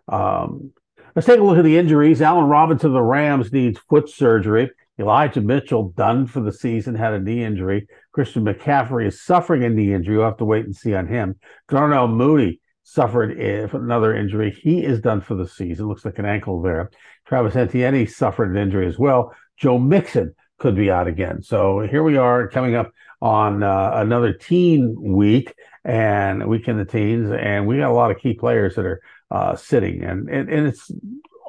Um, 0.09 0.73
let's 1.15 1.27
take 1.27 1.41
a 1.41 1.43
look 1.43 1.57
at 1.57 1.65
the 1.65 1.79
injuries. 1.79 2.21
Allen 2.21 2.47
Robinson 2.47 2.89
of 2.89 2.95
the 2.95 3.03
Rams 3.03 3.53
needs 3.53 3.79
foot 3.89 4.11
surgery. 4.11 4.71
Elijah 4.99 5.41
Mitchell, 5.41 5.91
done 5.91 6.27
for 6.27 6.41
the 6.41 6.53
season, 6.53 6.95
had 6.95 7.13
a 7.13 7.21
knee 7.21 7.43
injury. 7.45 7.87
Christian 8.13 8.45
McCaffrey 8.45 9.07
is 9.07 9.23
suffering 9.23 9.65
a 9.65 9.71
knee 9.71 9.93
injury. 9.93 10.15
You'll 10.17 10.25
have 10.25 10.39
to 10.39 10.45
wait 10.45 10.65
and 10.65 10.75
see 10.75 10.95
on 10.95 11.07
him. 11.07 11.39
Darnell 11.69 12.09
Mooney 12.09 12.61
suffered 12.89 13.33
another 13.33 14.15
injury. 14.15 14.57
He 14.63 14.85
is 14.85 15.01
done 15.01 15.21
for 15.21 15.35
the 15.35 15.49
season. 15.49 15.89
Looks 15.89 16.05
like 16.05 16.21
an 16.21 16.25
ankle 16.25 16.63
there. 16.63 16.93
Travis 17.27 17.57
Etienne 17.57 18.07
suffered 18.07 18.53
an 18.53 18.57
injury 18.57 18.87
as 18.87 18.97
well. 18.97 19.35
Joe 19.57 19.77
Mixon 19.77 20.37
could 20.59 20.77
be 20.77 20.89
out 20.89 21.09
again. 21.09 21.43
So 21.43 21.81
here 21.81 22.05
we 22.05 22.17
are 22.17 22.47
coming 22.47 22.77
up 22.77 22.93
on 23.21 23.65
uh, 23.65 23.91
another 23.95 24.33
teen 24.33 24.95
week 25.01 25.53
and 25.85 26.47
week 26.47 26.69
in 26.69 26.79
the 26.79 26.85
teens, 26.85 27.29
and 27.33 27.67
we 27.67 27.79
got 27.79 27.91
a 27.91 27.93
lot 27.93 28.13
of 28.13 28.21
key 28.21 28.35
players 28.35 28.77
that 28.77 28.87
are 28.87 29.03
uh, 29.33 29.57
sitting, 29.57 30.05
and 30.05 30.29
and, 30.29 30.49
and 30.49 30.69
it's 30.69 30.89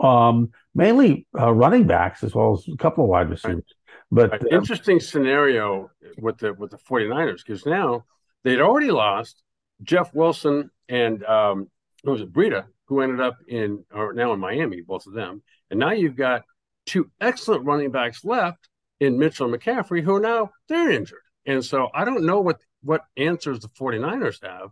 um, 0.01 0.49
mainly 0.73 1.27
uh, 1.39 1.53
running 1.53 1.85
backs 1.85 2.23
as 2.23 2.33
well 2.33 2.53
as 2.53 2.67
a 2.67 2.77
couple 2.77 3.03
of 3.03 3.11
wide 3.11 3.29
receivers. 3.29 3.63
But 4.09 4.41
An 4.41 4.47
interesting 4.51 4.99
scenario 4.99 5.91
with 6.17 6.39
the 6.39 6.53
with 6.53 6.71
the 6.71 6.77
49ers 6.77 7.45
because 7.45 7.63
now 7.67 8.05
they'd 8.43 8.59
already 8.59 8.89
lost 8.89 9.43
Jeff 9.83 10.13
Wilson 10.13 10.69
and 10.89 11.23
um, 11.25 11.69
what 12.03 12.13
was 12.13 12.21
it 12.21 12.33
Breida, 12.33 12.65
who 12.85 13.01
ended 13.01 13.19
up 13.19 13.37
in 13.47 13.83
or 13.93 14.13
now 14.13 14.33
in 14.33 14.39
Miami, 14.39 14.81
both 14.81 15.05
of 15.07 15.13
them, 15.13 15.41
and 15.69 15.79
now 15.79 15.91
you've 15.91 16.15
got 16.15 16.43
two 16.85 17.09
excellent 17.19 17.65
running 17.65 17.91
backs 17.91 18.23
left 18.23 18.69
in 18.99 19.19
Mitchell 19.19 19.51
and 19.51 19.61
McCaffrey, 19.61 20.01
who 20.01 20.15
are 20.15 20.19
now 20.19 20.51
they're 20.69 20.91
injured. 20.91 21.19
And 21.45 21.63
so 21.63 21.89
I 21.93 22.05
don't 22.05 22.25
know 22.25 22.41
what 22.41 22.61
what 22.81 23.01
answers 23.17 23.59
the 23.59 23.69
49ers 23.69 24.43
have, 24.43 24.69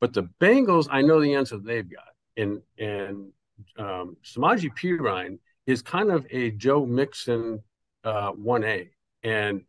but 0.00 0.12
the 0.12 0.28
Bengals, 0.40 0.86
I 0.90 1.02
know 1.02 1.20
the 1.20 1.34
answer 1.34 1.58
they've 1.58 1.88
got. 1.88 2.08
And 2.36 2.62
and 2.78 3.32
um, 3.76 4.16
Samaje 4.24 4.70
Perine 4.74 5.38
is 5.66 5.82
kind 5.82 6.10
of 6.10 6.26
a 6.30 6.50
Joe 6.52 6.86
Mixon 6.86 7.62
uh, 8.04 8.32
1A. 8.32 8.88
And 9.22 9.62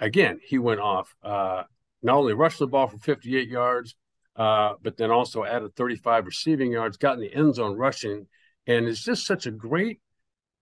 again, 0.00 0.40
he 0.42 0.58
went 0.58 0.80
off, 0.80 1.14
uh, 1.22 1.62
not 2.02 2.16
only 2.16 2.32
rushed 2.32 2.58
the 2.58 2.66
ball 2.66 2.88
for 2.88 2.98
58 2.98 3.48
yards, 3.48 3.94
uh, 4.36 4.74
but 4.82 4.96
then 4.96 5.10
also 5.10 5.44
added 5.44 5.74
35 5.76 6.26
receiving 6.26 6.72
yards, 6.72 6.96
got 6.96 7.14
in 7.14 7.20
the 7.20 7.34
end 7.34 7.54
zone 7.54 7.76
rushing. 7.76 8.26
And 8.66 8.86
it's 8.86 9.04
just 9.04 9.26
such 9.26 9.46
a 9.46 9.50
great, 9.50 10.00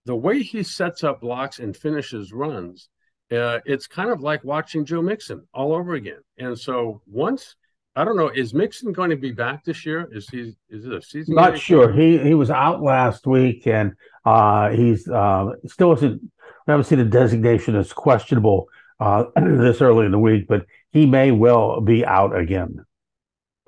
the 0.05 0.15
way 0.15 0.41
he 0.41 0.63
sets 0.63 1.03
up 1.03 1.21
blocks 1.21 1.59
and 1.59 1.75
finishes 1.75 2.33
runs 2.33 2.89
uh, 3.31 3.59
it's 3.65 3.87
kind 3.87 4.09
of 4.09 4.21
like 4.21 4.43
watching 4.43 4.85
Joe 4.85 5.01
Mixon 5.01 5.47
all 5.53 5.73
over 5.73 5.93
again. 5.93 6.19
And 6.37 6.57
so 6.57 7.01
once 7.07 7.55
I 7.95 8.05
don't 8.05 8.15
know, 8.15 8.29
is 8.29 8.53
Mixon 8.53 8.93
going 8.93 9.09
to 9.09 9.17
be 9.17 9.31
back 9.31 9.65
this 9.65 9.85
year? 9.85 10.07
Is 10.11 10.29
he 10.29 10.53
is 10.69 10.85
it 10.85 10.93
a 10.93 11.01
season? 11.01 11.35
Not 11.35 11.57
sure. 11.57 11.91
He 11.91 12.17
he 12.17 12.33
was 12.33 12.49
out 12.49 12.81
last 12.81 13.25
week 13.27 13.67
and 13.67 13.93
uh, 14.25 14.69
he's 14.69 15.07
uh, 15.07 15.51
still 15.67 15.89
wasn't 15.89 16.21
we 16.67 16.71
haven't 16.71 16.85
seen 16.85 16.99
a 16.99 17.05
designation 17.05 17.75
as 17.75 17.91
questionable 17.91 18.67
uh, 18.99 19.25
this 19.35 19.81
early 19.81 20.05
in 20.05 20.11
the 20.11 20.19
week, 20.19 20.47
but 20.47 20.65
he 20.91 21.05
may 21.05 21.31
well 21.31 21.81
be 21.81 22.05
out 22.05 22.37
again. 22.37 22.85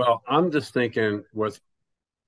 Well, 0.05 0.21
I'm 0.27 0.51
just 0.51 0.73
thinking 0.73 1.23
with 1.33 1.61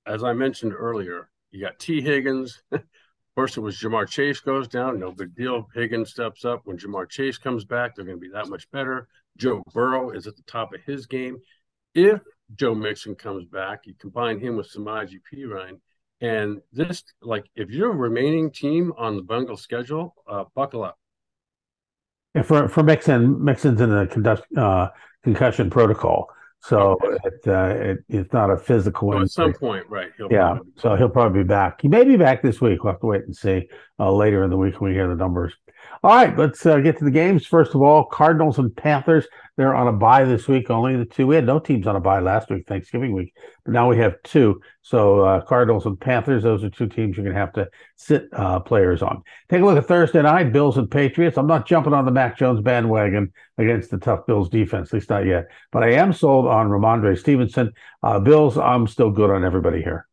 as 0.06 0.24
I 0.24 0.32
mentioned 0.32 0.72
earlier, 0.72 1.28
you 1.50 1.60
got 1.60 1.78
Tee 1.78 2.00
Higgins. 2.00 2.62
First, 3.34 3.58
it 3.58 3.60
was 3.60 3.76
Ja'Marr 3.76 4.08
Chase 4.08 4.40
goes 4.40 4.66
down. 4.66 4.98
No 4.98 5.12
big 5.12 5.34
deal. 5.34 5.68
Higgins 5.74 6.10
steps 6.10 6.44
up. 6.46 6.62
When 6.64 6.78
Ja'Marr 6.78 7.10
Chase 7.10 7.36
comes 7.36 7.64
back, 7.66 7.94
they're 7.94 8.04
going 8.04 8.16
to 8.16 8.20
be 8.20 8.32
that 8.32 8.48
much 8.48 8.70
better. 8.70 9.08
Joe 9.36 9.62
Burrow 9.74 10.10
is 10.10 10.26
at 10.26 10.36
the 10.36 10.42
top 10.42 10.72
of 10.72 10.80
his 10.86 11.06
game. 11.06 11.38
If 11.94 12.22
Joe 12.54 12.74
Mixon 12.74 13.14
comes 13.14 13.44
back, 13.44 13.80
you 13.84 13.94
combine 13.98 14.40
him 14.40 14.56
with 14.56 14.72
Samaje 14.72 15.20
Perine. 15.30 15.80
And 16.22 16.62
this, 16.72 17.04
like, 17.20 17.44
if 17.54 17.68
you're 17.68 17.92
a 17.92 17.96
remaining 17.96 18.50
team 18.50 18.94
on 18.96 19.16
the 19.16 19.22
Bengals 19.22 19.58
schedule, 19.58 20.14
uh, 20.26 20.44
buckle 20.54 20.84
up. 20.84 20.98
Yeah, 22.34 22.42
for 22.42 22.68
for 22.68 22.82
Mixon, 22.82 23.44
Mixon's 23.44 23.80
in 23.82 23.90
the 23.90 24.42
uh, 24.56 24.88
concussion 25.22 25.68
protocol. 25.68 26.30
So 26.68 26.98
it, 27.02 27.46
uh, 27.46 27.74
it, 27.76 27.98
it's 28.08 28.32
not 28.32 28.50
a 28.50 28.56
physical. 28.56 29.12
So 29.12 29.20
at 29.20 29.30
some 29.30 29.52
point, 29.52 29.88
right? 29.88 30.10
yeah. 30.30 30.58
So 30.76 30.96
he'll 30.96 31.08
probably 31.08 31.44
be 31.44 31.46
back. 31.46 31.80
He 31.80 31.86
may 31.86 32.02
be 32.02 32.16
back 32.16 32.42
this 32.42 32.60
week. 32.60 32.82
We'll 32.82 32.94
have 32.94 33.00
to 33.02 33.06
wait 33.06 33.22
and 33.22 33.36
see 33.36 33.68
uh, 34.00 34.12
later 34.12 34.42
in 34.42 34.50
the 34.50 34.56
week 34.56 34.80
when 34.80 34.90
we 34.90 34.96
hear 34.96 35.06
the 35.06 35.14
numbers. 35.14 35.54
All 36.02 36.14
right, 36.14 36.36
let's 36.36 36.64
uh, 36.64 36.78
get 36.78 36.98
to 36.98 37.04
the 37.04 37.10
games. 37.10 37.46
First 37.46 37.74
of 37.74 37.82
all, 37.82 38.04
Cardinals 38.04 38.58
and 38.58 38.74
Panthers. 38.74 39.26
They're 39.56 39.74
on 39.74 39.88
a 39.88 39.92
bye 39.92 40.24
this 40.24 40.46
week. 40.46 40.70
Only 40.70 40.96
the 40.96 41.06
two. 41.06 41.26
We 41.26 41.34
had 41.34 41.46
no 41.46 41.58
teams 41.58 41.86
on 41.86 41.96
a 41.96 42.00
bye 42.00 42.20
last 42.20 42.50
week, 42.50 42.66
Thanksgiving 42.66 43.12
week, 43.12 43.32
but 43.64 43.72
now 43.72 43.88
we 43.88 43.96
have 43.98 44.22
two. 44.22 44.60
So 44.82 45.20
uh, 45.20 45.40
Cardinals 45.40 45.86
and 45.86 45.98
Panthers. 45.98 46.42
Those 46.42 46.62
are 46.62 46.70
two 46.70 46.88
teams 46.88 47.16
you're 47.16 47.24
going 47.24 47.34
to 47.34 47.40
have 47.40 47.54
to 47.54 47.68
sit 47.96 48.28
uh, 48.34 48.60
players 48.60 49.02
on. 49.02 49.22
Take 49.48 49.62
a 49.62 49.64
look 49.64 49.78
at 49.78 49.86
Thursday 49.86 50.20
night. 50.22 50.52
Bills 50.52 50.76
and 50.76 50.90
Patriots. 50.90 51.38
I'm 51.38 51.46
not 51.46 51.66
jumping 51.66 51.94
on 51.94 52.04
the 52.04 52.10
Mac 52.10 52.38
Jones 52.38 52.60
bandwagon 52.60 53.32
against 53.56 53.90
the 53.90 53.98
tough 53.98 54.26
Bills 54.26 54.50
defense, 54.50 54.90
at 54.90 54.94
least 54.94 55.10
not 55.10 55.24
yet. 55.24 55.46
But 55.72 55.82
I 55.84 55.92
am 55.92 56.12
sold 56.12 56.46
on 56.46 56.68
Rhamondre 56.68 57.18
Stevenson. 57.18 57.72
Uh, 58.02 58.20
Bills. 58.20 58.58
I'm 58.58 58.86
still 58.86 59.10
good 59.10 59.30
on 59.30 59.44
everybody 59.44 59.82
here. 59.82 60.06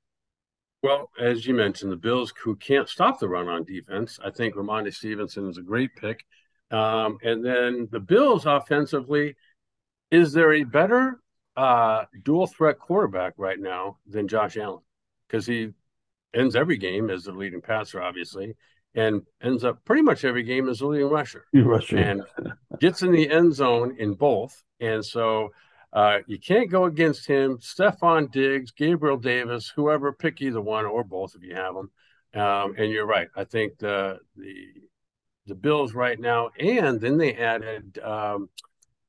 Well, 0.83 1.09
as 1.17 1.47
you 1.47 1.53
mentioned, 1.53 1.93
the 1.93 1.97
Bills 1.97 2.33
who 2.43 2.57
can't 2.57 2.89
stop 2.89 3.17
the 3.17 3.29
run 3.29 3.47
on 3.47 3.63
defense. 3.63 4.19
I 4.23 4.29
think 4.29 4.55
Rhamondre 4.55 4.93
Stevenson 4.93 5.49
is 5.49 5.57
a 5.57 5.61
great 5.61 5.95
pick. 5.95 6.25
Um, 6.71 7.17
and 7.23 7.43
then 7.43 7.87
the 7.89 8.01
Bills 8.01 8.45
offensively, 8.45 9.35
is 10.11 10.33
there 10.33 10.51
a 10.51 10.65
better 10.65 11.21
uh, 11.55 12.03
dual 12.21 12.47
threat 12.47 12.79
quarterback 12.79 13.33
right 13.37 13.59
now 13.59 13.97
than 14.05 14.27
Josh 14.27 14.57
Allen? 14.57 14.81
Because 15.27 15.45
he 15.45 15.69
ends 16.33 16.55
every 16.55 16.77
game 16.77 17.09
as 17.09 17.23
the 17.23 17.31
leading 17.31 17.61
passer, 17.61 18.01
obviously, 18.01 18.53
and 18.93 19.21
ends 19.41 19.63
up 19.63 19.85
pretty 19.85 20.01
much 20.01 20.25
every 20.25 20.43
game 20.43 20.67
as 20.67 20.79
the 20.79 20.87
leading 20.87 21.09
rusher. 21.09 21.45
rusher. 21.53 21.97
And 21.97 22.23
gets 22.81 23.03
in 23.03 23.13
the 23.13 23.29
end 23.29 23.53
zone 23.53 23.95
in 23.99 24.15
both. 24.15 24.61
And 24.81 25.05
so 25.05 25.51
uh, 25.93 26.19
you 26.25 26.39
can't 26.39 26.71
go 26.71 26.85
against 26.85 27.27
him. 27.27 27.59
Stefon 27.59 28.31
Diggs, 28.31 28.71
Gabriel 28.71 29.17
Davis, 29.17 29.71
whoever, 29.75 30.11
pick 30.11 30.41
either 30.41 30.59
one 30.59 30.85
or 30.85 31.03
both 31.03 31.35
if 31.35 31.43
you 31.43 31.55
have 31.55 31.75
them. 31.75 31.91
Um, 32.33 32.73
and 32.77 32.91
you're 32.91 33.05
right. 33.05 33.27
I 33.35 33.43
think 33.43 33.77
the 33.77 34.17
the 34.35 34.55
the 35.45 35.55
Bills 35.55 35.93
right 35.93 36.19
now, 36.19 36.49
and 36.59 36.99
then 36.99 37.17
they 37.17 37.35
added 37.35 37.99
um, 37.99 38.49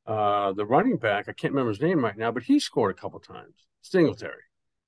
uh, 0.06 0.52
the 0.52 0.66
running 0.66 0.98
back. 0.98 1.28
I 1.28 1.32
can't 1.32 1.54
remember 1.54 1.70
his 1.70 1.80
name 1.80 2.04
right 2.04 2.18
now, 2.18 2.32
but 2.32 2.42
he 2.42 2.60
scored 2.60 2.90
a 2.90 3.00
couple 3.00 3.18
times. 3.20 3.54
Singletary, 3.80 4.42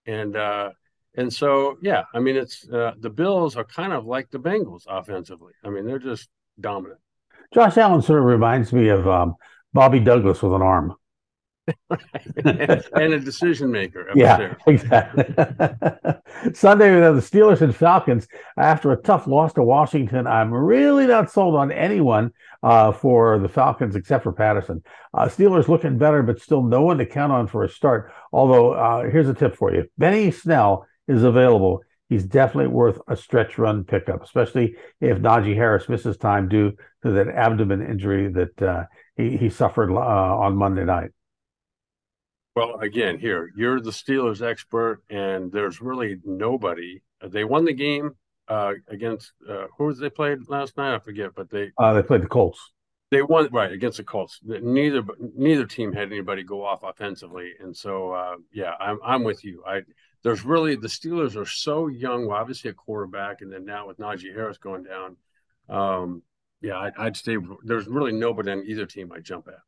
and 0.04 0.36
uh, 0.36 0.70
and 1.16 1.32
so 1.32 1.78
yeah, 1.80 2.04
I 2.12 2.20
mean 2.20 2.36
it's 2.36 2.68
uh, 2.68 2.92
the 2.98 3.08
Bills 3.08 3.56
are 3.56 3.64
kind 3.64 3.94
of 3.94 4.04
like 4.04 4.30
the 4.30 4.38
Bengals 4.38 4.82
offensively. 4.86 5.54
I 5.64 5.70
mean 5.70 5.86
they're 5.86 5.98
just 5.98 6.28
dominant. 6.60 7.00
Josh 7.54 7.78
Allen 7.78 8.02
sort 8.02 8.18
of 8.18 8.26
reminds 8.26 8.72
me 8.72 8.88
of 8.88 9.08
um, 9.08 9.34
Bobby 9.72 10.00
Douglas 10.00 10.42
with 10.42 10.52
an 10.52 10.62
arm. 10.62 10.94
and 12.44 13.12
a 13.12 13.20
decision 13.20 13.70
maker. 13.70 14.08
Yeah, 14.14 14.54
exactly. 14.66 15.24
Sunday, 16.54 16.94
we 16.94 17.00
have 17.00 17.16
the 17.16 17.22
Steelers 17.22 17.60
and 17.60 17.74
Falcons. 17.74 18.28
After 18.56 18.92
a 18.92 18.96
tough 18.96 19.26
loss 19.26 19.52
to 19.54 19.62
Washington, 19.62 20.26
I'm 20.26 20.52
really 20.52 21.06
not 21.06 21.30
sold 21.30 21.56
on 21.56 21.72
anyone 21.72 22.32
uh, 22.62 22.92
for 22.92 23.38
the 23.38 23.48
Falcons 23.48 23.96
except 23.96 24.24
for 24.24 24.32
Patterson. 24.32 24.82
Uh, 25.12 25.26
Steelers 25.26 25.68
looking 25.68 25.98
better, 25.98 26.22
but 26.22 26.40
still 26.40 26.62
no 26.62 26.82
one 26.82 26.98
to 26.98 27.06
count 27.06 27.32
on 27.32 27.46
for 27.46 27.64
a 27.64 27.68
start. 27.68 28.12
Although, 28.32 28.72
uh, 28.72 29.10
here's 29.10 29.28
a 29.28 29.34
tip 29.34 29.56
for 29.56 29.74
you 29.74 29.88
Benny 29.98 30.30
Snell 30.30 30.86
is 31.08 31.22
available. 31.22 31.82
He's 32.08 32.24
definitely 32.24 32.68
worth 32.68 33.00
a 33.08 33.16
stretch 33.16 33.58
run 33.58 33.82
pickup, 33.82 34.22
especially 34.22 34.76
if 35.00 35.18
Najee 35.18 35.56
Harris 35.56 35.88
misses 35.88 36.16
time 36.16 36.48
due 36.48 36.72
to 37.02 37.10
that 37.12 37.28
abdomen 37.28 37.82
injury 37.82 38.30
that 38.32 38.62
uh, 38.62 38.84
he, 39.16 39.36
he 39.36 39.50
suffered 39.50 39.90
uh, 39.90 39.96
on 39.96 40.56
Monday 40.56 40.84
night. 40.84 41.10
Well, 42.56 42.78
again, 42.80 43.18
here 43.18 43.52
you're 43.54 43.82
the 43.82 43.90
Steelers 43.90 44.40
expert, 44.40 45.02
and 45.10 45.52
there's 45.52 45.82
really 45.82 46.18
nobody. 46.24 47.02
They 47.22 47.44
won 47.44 47.66
the 47.66 47.74
game 47.74 48.12
uh, 48.48 48.72
against 48.88 49.32
uh, 49.46 49.66
who 49.76 49.84
was 49.84 49.98
they 49.98 50.08
played 50.08 50.38
last 50.48 50.74
night? 50.78 50.94
I 50.94 50.98
forget, 50.98 51.32
but 51.36 51.50
they 51.50 51.70
uh, 51.76 51.92
they 51.92 52.02
played 52.02 52.22
the 52.22 52.28
Colts. 52.28 52.72
They 53.10 53.20
won 53.20 53.50
right 53.52 53.70
against 53.70 53.98
the 53.98 54.04
Colts. 54.04 54.40
Neither 54.42 55.02
neither 55.36 55.66
team 55.66 55.92
had 55.92 56.10
anybody 56.10 56.44
go 56.44 56.64
off 56.64 56.82
offensively, 56.82 57.52
and 57.60 57.76
so 57.76 58.12
uh, 58.12 58.36
yeah, 58.50 58.72
I'm 58.80 58.98
I'm 59.04 59.22
with 59.22 59.44
you. 59.44 59.62
I 59.66 59.82
there's 60.22 60.42
really 60.42 60.76
the 60.76 60.88
Steelers 60.88 61.36
are 61.36 61.46
so 61.46 61.88
young. 61.88 62.26
Well, 62.26 62.38
obviously 62.38 62.70
a 62.70 62.74
quarterback, 62.74 63.42
and 63.42 63.52
then 63.52 63.66
now 63.66 63.86
with 63.88 63.98
Najee 63.98 64.34
Harris 64.34 64.56
going 64.56 64.82
down, 64.82 65.16
um, 65.68 66.22
yeah, 66.62 66.78
I'd, 66.78 66.94
I'd 66.96 67.16
stay. 67.18 67.36
There's 67.64 67.86
really 67.86 68.12
nobody 68.12 68.50
on 68.50 68.64
either 68.66 68.86
team 68.86 69.12
I 69.12 69.20
jump 69.20 69.46
at. 69.48 69.60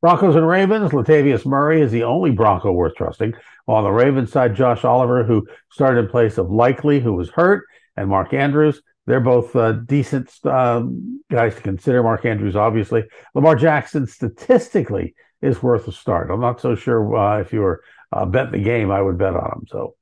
Broncos 0.00 0.36
and 0.36 0.46
Ravens, 0.46 0.90
Latavius 0.92 1.46
Murray 1.46 1.80
is 1.80 1.90
the 1.90 2.04
only 2.04 2.30
Bronco 2.30 2.72
worth 2.72 2.94
trusting. 2.94 3.34
On 3.66 3.84
the 3.84 3.90
Ravens 3.90 4.30
side, 4.30 4.54
Josh 4.54 4.84
Oliver, 4.84 5.24
who 5.24 5.46
started 5.70 6.00
in 6.00 6.08
place 6.08 6.36
of 6.36 6.50
Likely, 6.50 7.00
who 7.00 7.14
was 7.14 7.30
hurt, 7.30 7.64
and 7.96 8.08
Mark 8.08 8.34
Andrews. 8.34 8.82
They're 9.06 9.20
both 9.20 9.54
uh, 9.54 9.72
decent 9.72 10.30
um, 10.44 11.22
guys 11.30 11.54
to 11.54 11.60
consider. 11.60 12.02
Mark 12.02 12.24
Andrews, 12.24 12.56
obviously. 12.56 13.04
Lamar 13.34 13.54
Jackson, 13.56 14.06
statistically, 14.06 15.14
is 15.42 15.62
worth 15.62 15.86
a 15.88 15.92
start. 15.92 16.30
I'm 16.30 16.40
not 16.40 16.60
so 16.60 16.74
sure 16.74 17.14
uh, 17.14 17.40
if 17.40 17.52
you 17.52 17.60
were 17.60 17.82
uh, 18.12 18.24
betting 18.24 18.52
the 18.52 18.64
game, 18.64 18.90
I 18.90 19.02
would 19.02 19.18
bet 19.18 19.34
on 19.34 19.58
him. 19.58 19.66
So, 19.68 19.94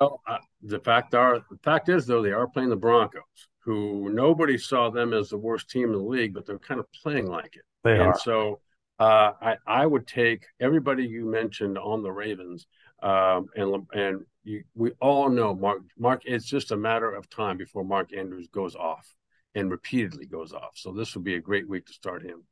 well, 0.00 0.20
uh, 0.26 0.38
the 0.62 0.80
fact 0.80 1.14
are, 1.14 1.40
the 1.50 1.58
fact 1.62 1.88
is 1.88 2.06
though, 2.06 2.22
they 2.22 2.32
are 2.32 2.48
playing 2.48 2.70
the 2.70 2.76
Broncos, 2.76 3.22
who 3.68 4.08
nobody 4.08 4.56
saw 4.56 4.88
them 4.88 5.12
as 5.12 5.28
the 5.28 5.36
worst 5.36 5.68
team 5.68 5.92
in 5.92 5.92
the 5.92 5.98
league, 5.98 6.32
but 6.32 6.46
they're 6.46 6.58
kind 6.58 6.80
of 6.80 6.90
playing 6.90 7.26
like 7.26 7.54
it. 7.54 7.66
They 7.84 7.92
and 7.92 8.14
are. 8.14 8.18
So 8.18 8.60
uh, 8.98 9.32
I, 9.42 9.56
I 9.66 9.84
would 9.84 10.06
take 10.06 10.46
everybody 10.58 11.04
you 11.04 11.26
mentioned 11.26 11.76
on 11.76 12.02
the 12.02 12.10
Ravens, 12.10 12.66
um, 13.02 13.48
and 13.56 13.86
and 13.92 14.24
you, 14.42 14.64
we 14.74 14.92
all 15.02 15.28
know 15.28 15.54
Mark. 15.54 15.82
Mark, 15.98 16.22
it's 16.24 16.46
just 16.46 16.70
a 16.70 16.78
matter 16.78 17.12
of 17.14 17.28
time 17.28 17.58
before 17.58 17.84
Mark 17.84 18.16
Andrews 18.16 18.48
goes 18.48 18.74
off 18.74 19.06
and 19.54 19.70
repeatedly 19.70 20.24
goes 20.24 20.54
off. 20.54 20.70
So 20.76 20.90
this 20.92 21.14
would 21.14 21.24
be 21.24 21.34
a 21.34 21.40
great 21.40 21.68
week 21.68 21.84
to 21.88 21.92
start 21.92 22.22
him. 22.22 22.44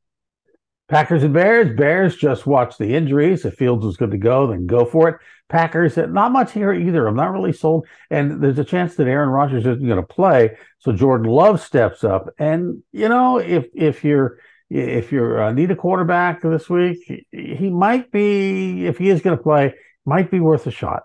Packers 0.87 1.23
and 1.23 1.33
Bears. 1.33 1.75
Bears 1.75 2.15
just 2.15 2.47
watch 2.47 2.77
the 2.77 2.95
injuries. 2.95 3.45
If 3.45 3.55
Fields 3.55 3.85
was 3.85 3.97
good 3.97 4.11
to 4.11 4.17
go, 4.17 4.47
then 4.47 4.67
go 4.67 4.85
for 4.85 5.09
it. 5.09 5.15
Packers, 5.49 5.97
not 5.97 6.31
much 6.31 6.51
here 6.51 6.73
either. 6.73 7.07
I'm 7.07 7.15
not 7.15 7.31
really 7.31 7.53
sold. 7.53 7.87
And 8.09 8.41
there's 8.41 8.59
a 8.59 8.63
chance 8.63 8.95
that 8.95 9.07
Aaron 9.07 9.29
Rodgers 9.29 9.65
isn't 9.65 9.85
going 9.85 10.01
to 10.01 10.03
play. 10.03 10.57
So 10.79 10.91
Jordan 10.91 11.27
Love 11.27 11.61
steps 11.61 12.03
up. 12.03 12.29
And, 12.37 12.83
you 12.91 13.09
know, 13.09 13.37
if 13.37 13.67
if 13.73 14.03
you're 14.03 14.39
if 14.69 15.11
you 15.11 15.37
uh, 15.37 15.53
need 15.53 15.71
a 15.71 15.75
quarterback 15.75 16.41
this 16.41 16.69
week, 16.69 17.25
he 17.31 17.69
might 17.69 18.11
be, 18.11 18.85
if 18.85 18.97
he 18.97 19.09
is 19.09 19.21
going 19.21 19.37
to 19.37 19.43
play, 19.43 19.73
might 20.05 20.29
be 20.29 20.41
worth 20.41 20.67
a 20.67 20.71
shot. 20.71 21.03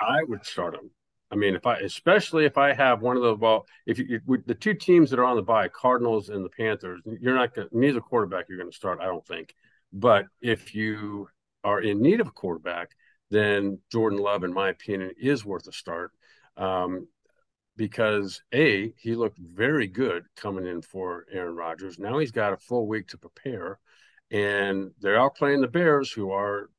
I 0.00 0.22
would 0.28 0.44
start 0.44 0.74
him. 0.74 0.90
I 1.30 1.36
mean, 1.36 1.54
if 1.54 1.66
I, 1.66 1.78
especially 1.80 2.46
if 2.46 2.56
I 2.56 2.72
have 2.72 3.02
one 3.02 3.16
of 3.16 3.22
those, 3.22 3.38
well, 3.38 3.66
if 3.86 3.98
you, 3.98 4.20
with 4.26 4.46
the 4.46 4.54
two 4.54 4.74
teams 4.74 5.10
that 5.10 5.18
are 5.18 5.24
on 5.24 5.36
the 5.36 5.42
bye, 5.42 5.68
Cardinals 5.68 6.30
and 6.30 6.44
the 6.44 6.48
Panthers, 6.48 7.02
you're 7.20 7.34
not 7.34 7.54
going 7.54 7.68
to, 7.68 7.78
neither 7.78 8.00
quarterback 8.00 8.46
you're 8.48 8.58
going 8.58 8.70
to 8.70 8.76
start, 8.76 9.00
I 9.00 9.06
don't 9.06 9.26
think. 9.26 9.54
But 9.92 10.26
if 10.40 10.74
you 10.74 11.28
are 11.64 11.80
in 11.80 12.00
need 12.00 12.20
of 12.20 12.28
a 12.28 12.32
quarterback, 12.32 12.92
then 13.30 13.78
Jordan 13.92 14.18
Love, 14.18 14.42
in 14.42 14.54
my 14.54 14.70
opinion, 14.70 15.12
is 15.20 15.44
worth 15.44 15.66
a 15.68 15.72
start. 15.72 16.12
Um, 16.56 17.08
because 17.76 18.42
a 18.52 18.92
he 18.98 19.14
looked 19.14 19.38
very 19.38 19.86
good 19.86 20.24
coming 20.36 20.66
in 20.66 20.82
for 20.82 21.24
Aaron 21.32 21.54
Rodgers. 21.54 21.98
Now 21.98 22.18
he's 22.18 22.32
got 22.32 22.52
a 22.52 22.56
full 22.56 22.86
week 22.86 23.06
to 23.08 23.18
prepare, 23.18 23.78
and 24.30 24.90
they 25.00 25.14
are 25.14 25.30
playing 25.30 25.60
the 25.60 25.68
Bears, 25.68 26.10
who 26.10 26.32
are 26.32 26.70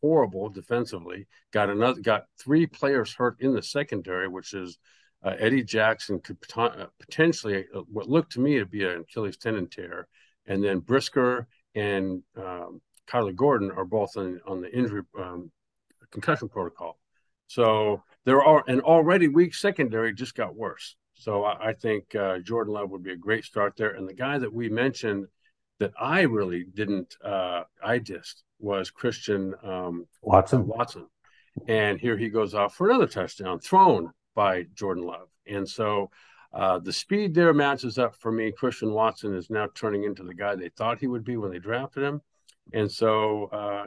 horrible 0.00 0.48
defensively. 0.48 1.26
Got 1.52 1.70
another 1.70 2.00
got 2.00 2.24
three 2.38 2.66
players 2.66 3.14
hurt 3.14 3.36
in 3.40 3.54
the 3.54 3.62
secondary, 3.62 4.28
which 4.28 4.54
is 4.54 4.78
uh, 5.24 5.34
Eddie 5.38 5.64
Jackson 5.64 6.20
could 6.20 6.38
uh, 6.56 6.86
potentially 7.00 7.66
uh, 7.74 7.80
what 7.90 8.08
looked 8.08 8.32
to 8.32 8.40
me 8.40 8.58
to 8.58 8.66
be 8.66 8.84
an 8.84 9.00
Achilles 9.00 9.36
tendon 9.36 9.68
tear, 9.68 10.06
and 10.46 10.62
then 10.62 10.78
Brisker 10.78 11.46
and 11.74 12.22
um, 12.36 12.80
Kyler 13.08 13.34
Gordon 13.34 13.70
are 13.70 13.84
both 13.84 14.16
on, 14.16 14.40
on 14.46 14.60
the 14.60 14.72
injury 14.74 15.02
um, 15.18 15.50
concussion 16.10 16.48
protocol. 16.48 16.98
So 17.46 18.02
there 18.24 18.42
are 18.42 18.62
an 18.68 18.80
already 18.80 19.28
weak 19.28 19.54
secondary 19.54 20.12
just 20.12 20.34
got 20.34 20.54
worse. 20.54 20.96
So 21.14 21.44
I, 21.44 21.68
I 21.68 21.72
think 21.72 22.14
uh, 22.14 22.38
Jordan 22.38 22.74
Love 22.74 22.90
would 22.90 23.02
be 23.02 23.12
a 23.12 23.16
great 23.16 23.44
start 23.44 23.74
there. 23.76 23.90
And 23.90 24.08
the 24.08 24.14
guy 24.14 24.38
that 24.38 24.52
we 24.52 24.68
mentioned 24.68 25.26
that 25.80 25.92
I 25.98 26.22
really 26.22 26.64
didn't, 26.64 27.14
uh, 27.24 27.62
I 27.82 27.98
just 27.98 28.44
was 28.58 28.90
Christian 28.90 29.54
um, 29.62 30.06
Watson. 30.22 30.66
Watson. 30.66 31.06
And 31.66 31.98
here 31.98 32.16
he 32.16 32.28
goes 32.28 32.54
off 32.54 32.74
for 32.74 32.88
another 32.88 33.06
touchdown 33.06 33.58
thrown 33.58 34.12
by 34.34 34.64
Jordan 34.74 35.04
Love. 35.04 35.28
And 35.46 35.68
so 35.68 36.10
uh, 36.52 36.78
the 36.78 36.92
speed 36.92 37.34
there 37.34 37.52
matches 37.52 37.98
up 37.98 38.14
for 38.14 38.32
me. 38.32 38.52
Christian 38.52 38.92
Watson 38.92 39.34
is 39.34 39.50
now 39.50 39.68
turning 39.74 40.04
into 40.04 40.22
the 40.22 40.34
guy 40.34 40.54
they 40.54 40.70
thought 40.70 41.00
he 41.00 41.06
would 41.06 41.24
be 41.24 41.36
when 41.36 41.50
they 41.50 41.58
drafted 41.58 42.04
him. 42.04 42.20
And 42.72 42.90
so 42.90 43.46
uh, 43.46 43.86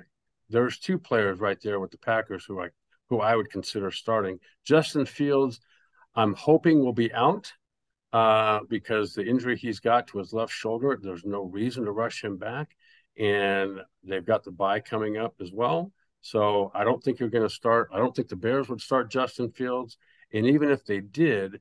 there's 0.49 0.79
two 0.79 0.99
players 0.99 1.39
right 1.39 1.59
there 1.61 1.79
with 1.79 1.91
the 1.91 1.97
Packers 1.97 2.45
who 2.45 2.61
I 2.61 2.69
who 3.09 3.19
I 3.19 3.35
would 3.35 3.49
consider 3.49 3.91
starting. 3.91 4.39
Justin 4.63 5.05
Fields, 5.05 5.59
I'm 6.15 6.33
hoping 6.33 6.79
will 6.79 6.93
be 6.93 7.11
out 7.13 7.51
uh, 8.13 8.61
because 8.69 9.13
the 9.13 9.25
injury 9.25 9.57
he's 9.57 9.81
got 9.81 10.07
to 10.07 10.19
his 10.19 10.31
left 10.31 10.53
shoulder, 10.53 10.97
there's 11.01 11.25
no 11.25 11.43
reason 11.43 11.83
to 11.85 11.91
rush 11.91 12.23
him 12.23 12.37
back. 12.37 12.75
And 13.17 13.79
they've 14.03 14.25
got 14.25 14.43
the 14.43 14.51
bye 14.51 14.79
coming 14.79 15.17
up 15.17 15.35
as 15.41 15.51
well. 15.51 15.91
So 16.21 16.71
I 16.73 16.83
don't 16.83 17.03
think 17.03 17.19
you're 17.19 17.29
going 17.29 17.47
to 17.47 17.53
start. 17.53 17.89
I 17.93 17.97
don't 17.97 18.15
think 18.15 18.29
the 18.29 18.35
Bears 18.35 18.69
would 18.69 18.81
start 18.81 19.11
Justin 19.11 19.51
Fields. 19.51 19.97
And 20.33 20.45
even 20.45 20.69
if 20.69 20.85
they 20.85 20.99
did, 20.99 21.59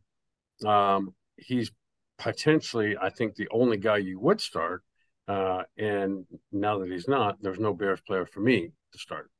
um, 0.64 1.14
he's 1.36 1.72
potentially, 2.18 2.96
I 3.00 3.10
think, 3.10 3.34
the 3.34 3.48
only 3.50 3.78
guy 3.78 3.96
you 3.98 4.20
would 4.20 4.40
start. 4.40 4.82
Uh, 5.26 5.62
and 5.78 6.24
now 6.52 6.78
that 6.78 6.90
he's 6.90 7.08
not, 7.08 7.40
there's 7.40 7.58
no 7.58 7.72
Bears 7.72 8.00
player 8.00 8.26
for 8.26 8.40
me 8.40 8.70
to 8.92 8.98
start. 8.98 9.30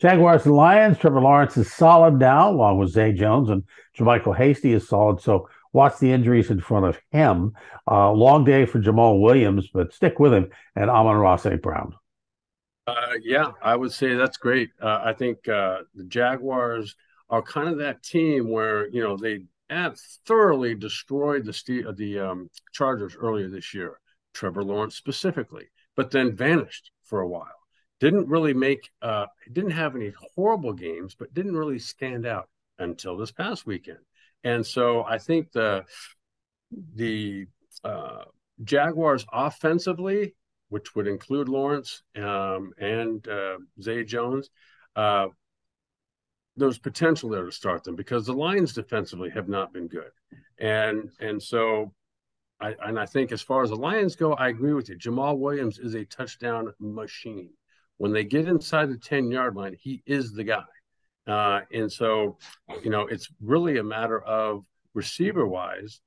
Jaguars 0.00 0.46
and 0.46 0.54
Lions. 0.54 0.98
Trevor 0.98 1.20
Lawrence 1.20 1.56
is 1.56 1.72
solid 1.72 2.14
now, 2.14 2.50
along 2.50 2.78
with 2.78 2.90
Zay 2.90 3.12
Jones 3.12 3.50
and 3.50 3.62
JaMycal 3.98 4.36
Hasty 4.36 4.72
is 4.72 4.88
solid. 4.88 5.20
So 5.20 5.48
watch 5.72 5.98
the 5.98 6.10
injuries 6.12 6.50
in 6.50 6.60
front 6.60 6.86
of 6.86 6.98
him. 7.10 7.52
Uh, 7.90 8.10
long 8.12 8.44
day 8.44 8.66
for 8.66 8.80
Jamaal 8.80 9.20
Williams, 9.20 9.68
but 9.72 9.92
stick 9.92 10.18
with 10.18 10.32
him 10.32 10.50
and 10.76 10.90
Amon-Ra 10.90 11.36
St. 11.36 11.60
Brown. 11.60 11.94
Uh, 12.86 13.14
yeah, 13.22 13.52
I 13.62 13.76
would 13.76 13.92
say 13.92 14.14
that's 14.14 14.38
great. 14.38 14.70
Uh, 14.80 15.00
I 15.04 15.12
think 15.12 15.46
uh, 15.48 15.82
the 15.94 16.04
Jaguars 16.04 16.96
are 17.28 17.42
kind 17.42 17.68
of 17.68 17.78
that 17.78 18.02
team 18.02 18.48
where 18.48 18.88
you 18.88 19.02
know 19.02 19.16
they 19.16 19.40
thoroughly 20.26 20.74
destroyed 20.74 21.44
the 21.44 21.94
the 21.96 22.18
um, 22.18 22.50
Chargers 22.72 23.16
earlier 23.18 23.48
this 23.48 23.74
year. 23.74 24.00
Trevor 24.32 24.62
Lawrence 24.62 24.94
specifically, 24.94 25.66
but 25.96 26.10
then 26.10 26.36
vanished 26.36 26.92
for 27.02 27.20
a 27.20 27.28
while 27.28 27.58
didn't 28.00 28.28
really 28.28 28.54
make 28.54 28.90
uh 29.02 29.26
didn't 29.52 29.72
have 29.72 29.96
any 29.96 30.12
horrible 30.34 30.72
games 30.72 31.14
but 31.14 31.32
didn't 31.34 31.56
really 31.56 31.78
stand 31.78 32.26
out 32.26 32.48
until 32.78 33.16
this 33.16 33.32
past 33.32 33.66
weekend 33.66 33.98
and 34.44 34.64
so 34.64 35.04
i 35.04 35.18
think 35.18 35.50
the 35.52 35.84
the 36.94 37.46
uh 37.84 38.24
jaguars 38.64 39.24
offensively 39.32 40.34
which 40.68 40.94
would 40.94 41.06
include 41.06 41.48
lawrence 41.48 42.02
um 42.16 42.72
and 42.78 43.26
uh 43.28 43.56
zay 43.80 44.04
jones 44.04 44.50
uh 44.96 45.26
there's 46.56 46.78
potential 46.78 47.28
there 47.28 47.44
to 47.44 47.52
start 47.52 47.84
them 47.84 47.94
because 47.94 48.26
the 48.26 48.32
lions 48.32 48.72
defensively 48.72 49.30
have 49.30 49.48
not 49.48 49.72
been 49.72 49.88
good 49.88 50.10
and 50.58 51.10
and 51.20 51.42
so 51.42 51.92
I, 52.60 52.74
and 52.84 52.98
I 52.98 53.06
think 53.06 53.30
as 53.30 53.40
far 53.40 53.62
as 53.62 53.70
the 53.70 53.76
Lions 53.76 54.16
go, 54.16 54.32
I 54.32 54.48
agree 54.48 54.72
with 54.72 54.88
you. 54.88 54.96
Jamaal 54.96 55.38
Williams 55.38 55.78
is 55.78 55.94
a 55.94 56.04
touchdown 56.04 56.72
machine 56.80 57.50
when 57.98 58.12
they 58.12 58.24
get 58.24 58.48
inside 58.48 58.90
the 58.90 58.96
10 58.96 59.30
yard 59.30 59.54
line, 59.54 59.76
he 59.78 60.02
is 60.06 60.32
the 60.32 60.44
guy. 60.44 60.64
Uh, 61.28 61.60
and 61.72 61.92
so, 61.92 62.38
you 62.82 62.90
know, 62.90 63.02
it's 63.02 63.28
really 63.40 63.76
a 63.76 63.84
matter 63.84 64.20
of 64.20 64.64
receiver 64.94 65.46
wise, 65.46 66.00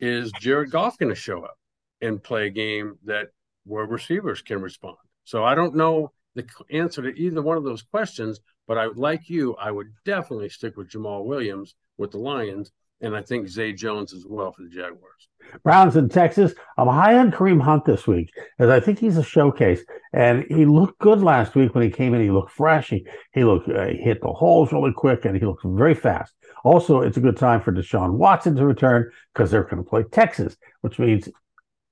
is 0.00 0.30
Jared 0.40 0.70
Goff 0.70 0.96
going 0.98 1.08
to 1.08 1.20
show 1.20 1.42
up 1.42 1.58
and 2.00 2.22
play 2.22 2.46
a 2.46 2.50
game 2.50 2.96
that 3.04 3.30
where 3.66 3.84
receivers 3.84 4.40
can 4.40 4.62
respond? 4.62 4.96
So 5.24 5.44
I 5.44 5.56
don't 5.56 5.74
know 5.74 6.12
the 6.36 6.46
answer 6.70 7.02
to 7.02 7.18
either 7.20 7.42
one 7.42 7.56
of 7.56 7.64
those 7.64 7.82
questions, 7.82 8.38
but 8.68 8.78
I 8.78 8.86
like 8.86 9.28
you, 9.28 9.56
I 9.56 9.72
would 9.72 9.92
definitely 10.04 10.48
stick 10.48 10.76
with 10.76 10.90
Jamaal 10.90 11.24
Williams 11.24 11.74
with 11.96 12.12
the 12.12 12.18
Lions, 12.18 12.70
and 13.00 13.16
I 13.16 13.22
think 13.22 13.48
Zay 13.48 13.72
Jones 13.72 14.12
as 14.12 14.24
well 14.26 14.52
for 14.52 14.62
the 14.62 14.68
Jaguars. 14.68 15.28
Browns 15.62 15.96
in 15.96 16.08
Texas. 16.08 16.54
I'm 16.76 16.88
high 16.88 17.18
on 17.18 17.30
Kareem 17.30 17.60
Hunt 17.60 17.84
this 17.84 18.06
week, 18.06 18.30
as 18.58 18.68
I 18.68 18.80
think 18.80 18.98
he's 18.98 19.16
a 19.16 19.22
showcase. 19.22 19.82
And 20.12 20.44
he 20.48 20.64
looked 20.64 20.98
good 20.98 21.20
last 21.20 21.54
week 21.54 21.74
when 21.74 21.84
he 21.84 21.90
came 21.90 22.14
in. 22.14 22.22
He 22.22 22.30
looked 22.30 22.52
fresh. 22.52 22.90
He, 22.90 23.06
he 23.32 23.44
looked 23.44 23.68
uh, 23.68 23.86
he 23.86 23.98
hit 23.98 24.20
the 24.20 24.32
holes 24.32 24.72
really 24.72 24.92
quick, 24.92 25.24
and 25.24 25.36
he 25.36 25.44
looked 25.44 25.64
very 25.64 25.94
fast. 25.94 26.34
Also, 26.64 27.00
it's 27.00 27.16
a 27.16 27.20
good 27.20 27.36
time 27.36 27.60
for 27.60 27.72
Deshaun 27.72 28.14
Watson 28.14 28.56
to 28.56 28.66
return 28.66 29.10
because 29.32 29.50
they're 29.50 29.64
going 29.64 29.82
to 29.82 29.88
play 29.88 30.04
Texas, 30.10 30.56
which 30.80 30.98
means 30.98 31.28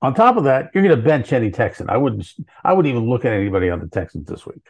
on 0.01 0.13
top 0.13 0.37
of 0.37 0.43
that, 0.43 0.69
you're 0.73 0.83
going 0.83 0.95
to 0.95 1.01
bench 1.01 1.33
any 1.33 1.51
Texan. 1.51 1.89
I 1.89 1.97
wouldn't. 1.97 2.27
I 2.63 2.73
wouldn't 2.73 2.91
even 2.91 3.09
look 3.09 3.25
at 3.25 3.33
anybody 3.33 3.69
on 3.69 3.79
the 3.79 3.87
Texans 3.87 4.27
this 4.27 4.45
week. 4.45 4.65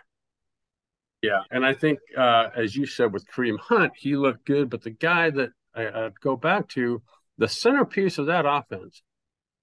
Yeah, 1.21 1.41
and 1.51 1.65
I 1.65 1.73
think 1.73 1.99
uh, 2.15 2.49
as 2.55 2.75
you 2.75 2.85
said 2.85 3.11
with 3.11 3.27
Kareem 3.27 3.59
Hunt, 3.59 3.93
he 3.95 4.15
looked 4.15 4.45
good, 4.45 4.69
but 4.69 4.83
the 4.83 4.91
guy 4.91 5.29
that 5.31 5.49
I, 5.75 6.05
I'd 6.05 6.19
go 6.19 6.35
back 6.35 6.67
to 6.69 7.01
the 7.37 7.47
centerpiece 7.47 8.17
of 8.17 8.27
that 8.27 8.45
offense 8.45 9.01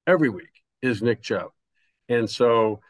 every 0.06 0.28
week 0.28 0.62
is 0.82 1.02
Nick 1.02 1.22
Chubb. 1.22 1.50
And 2.08 2.28
so 2.28 2.80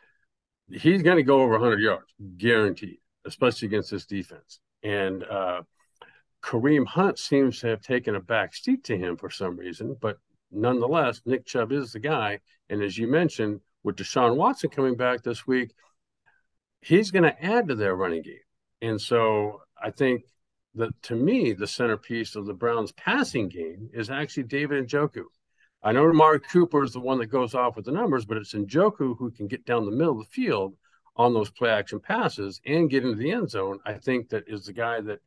he's 0.70 1.02
going 1.02 1.16
to 1.16 1.22
go 1.22 1.40
over 1.40 1.52
100 1.52 1.80
yards, 1.80 2.12
guaranteed, 2.36 2.98
especially 3.24 3.66
against 3.66 3.90
this 3.90 4.06
defense. 4.06 4.60
And 4.82 5.24
uh, 5.24 5.62
Kareem 6.42 6.86
Hunt 6.86 7.18
seems 7.18 7.60
to 7.60 7.68
have 7.68 7.80
taken 7.80 8.14
a 8.14 8.20
back 8.20 8.54
seat 8.54 8.84
to 8.84 8.96
him 8.96 9.16
for 9.16 9.30
some 9.30 9.56
reason, 9.56 9.96
but 10.00 10.18
nonetheless, 10.50 11.20
Nick 11.24 11.46
Chubb 11.46 11.72
is 11.72 11.92
the 11.92 12.00
guy. 12.00 12.40
And 12.68 12.82
as 12.82 12.98
you 12.98 13.06
mentioned, 13.06 13.60
with 13.82 13.96
Deshaun 13.96 14.36
Watson 14.36 14.70
coming 14.70 14.96
back 14.96 15.22
this 15.22 15.46
week, 15.46 15.72
he's 16.80 17.10
going 17.10 17.24
to 17.24 17.44
add 17.44 17.68
to 17.68 17.74
their 17.74 17.94
running 17.94 18.22
game. 18.22 18.38
And 18.82 19.00
so 19.00 19.62
I 19.80 19.90
think 19.90 20.24
the 20.74 20.90
to 21.02 21.14
me 21.14 21.52
the 21.52 21.66
centerpiece 21.66 22.37
of 22.37 22.46
the 22.46 22.54
Browns 22.54 22.92
passing 22.92 23.48
game 23.48 23.90
is 23.92 24.10
actually 24.10 24.44
David 24.44 24.87
Njoku. 24.87 25.24
I 25.82 25.92
know 25.92 26.08
Amari 26.08 26.40
Cooper 26.40 26.82
is 26.82 26.92
the 26.92 27.00
one 27.00 27.18
that 27.18 27.26
goes 27.26 27.54
off 27.54 27.76
with 27.76 27.84
the 27.84 27.92
numbers, 27.92 28.24
but 28.24 28.38
it's 28.38 28.54
Njoku 28.54 29.16
who 29.18 29.30
can 29.30 29.46
get 29.46 29.66
down 29.66 29.84
the 29.84 29.90
middle 29.90 30.20
of 30.20 30.26
the 30.26 30.32
field 30.32 30.74
on 31.16 31.34
those 31.34 31.50
play 31.50 31.70
action 31.70 32.00
passes 32.00 32.60
and 32.66 32.90
get 32.90 33.04
into 33.04 33.16
the 33.16 33.30
end 33.30 33.50
zone. 33.50 33.78
I 33.84 33.94
think 33.94 34.30
that 34.30 34.44
is 34.48 34.64
the 34.64 34.72
guy 34.72 35.00
that 35.02 35.20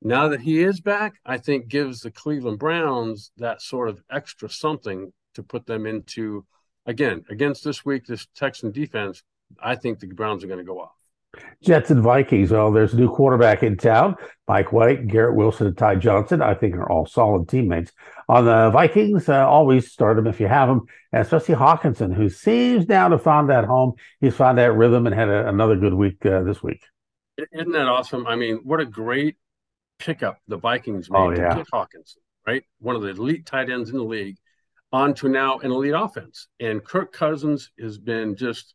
now 0.00 0.28
that 0.28 0.40
he 0.40 0.62
is 0.62 0.80
back, 0.80 1.14
I 1.24 1.38
think 1.38 1.68
gives 1.68 2.00
the 2.00 2.10
Cleveland 2.10 2.58
Browns 2.58 3.30
that 3.36 3.62
sort 3.62 3.88
of 3.88 4.02
extra 4.10 4.48
something 4.48 5.12
to 5.34 5.42
put 5.42 5.66
them 5.66 5.86
into 5.86 6.44
again 6.86 7.24
against 7.30 7.62
this 7.62 7.84
week 7.84 8.06
this 8.06 8.26
Texan 8.34 8.72
defense. 8.72 9.22
I 9.62 9.76
think 9.76 10.00
the 10.00 10.08
Browns 10.08 10.42
are 10.42 10.48
going 10.48 10.58
to 10.58 10.64
go 10.64 10.80
off. 10.80 11.01
Jets 11.62 11.90
and 11.90 12.02
Vikings. 12.02 12.50
Well, 12.50 12.72
there's 12.72 12.92
a 12.92 12.96
new 12.96 13.08
quarterback 13.08 13.62
in 13.62 13.76
town. 13.76 14.16
Mike 14.48 14.72
White, 14.72 15.06
Garrett 15.06 15.36
Wilson, 15.36 15.68
and 15.68 15.78
Ty 15.78 15.96
Johnson, 15.96 16.42
I 16.42 16.54
think, 16.54 16.74
are 16.74 16.90
all 16.90 17.06
solid 17.06 17.48
teammates. 17.48 17.92
On 18.28 18.44
the 18.44 18.70
Vikings, 18.70 19.28
uh, 19.28 19.46
always 19.48 19.90
start 19.90 20.16
them 20.16 20.26
if 20.26 20.40
you 20.40 20.48
have 20.48 20.68
them, 20.68 20.82
and 21.12 21.22
especially 21.22 21.54
Hockenson, 21.54 22.14
who 22.14 22.28
seems 22.28 22.88
now 22.88 23.08
to 23.08 23.18
found 23.18 23.48
that 23.50 23.64
home. 23.64 23.94
He's 24.20 24.34
found 24.34 24.58
that 24.58 24.72
rhythm 24.72 25.06
and 25.06 25.14
had 25.14 25.28
a, 25.28 25.48
another 25.48 25.76
good 25.76 25.94
week 25.94 26.24
uh, 26.26 26.42
this 26.42 26.62
week. 26.62 26.82
Isn't 27.52 27.72
that 27.72 27.88
awesome? 27.88 28.26
I 28.26 28.36
mean, 28.36 28.60
what 28.64 28.80
a 28.80 28.84
great 28.84 29.36
pickup 29.98 30.38
the 30.48 30.58
Vikings 30.58 31.10
made 31.10 31.18
oh, 31.18 31.30
yeah. 31.30 31.50
to 31.50 31.56
get 31.56 31.66
Hockenson, 31.72 32.18
right? 32.46 32.64
One 32.80 32.96
of 32.96 33.02
the 33.02 33.08
elite 33.08 33.46
tight 33.46 33.70
ends 33.70 33.90
in 33.90 33.96
the 33.96 34.04
league, 34.04 34.36
onto 34.92 35.28
now 35.28 35.60
an 35.60 35.70
elite 35.70 35.94
offense. 35.96 36.48
And 36.60 36.84
Kirk 36.84 37.12
Cousins 37.12 37.70
has 37.80 37.96
been 37.96 38.36
just 38.36 38.74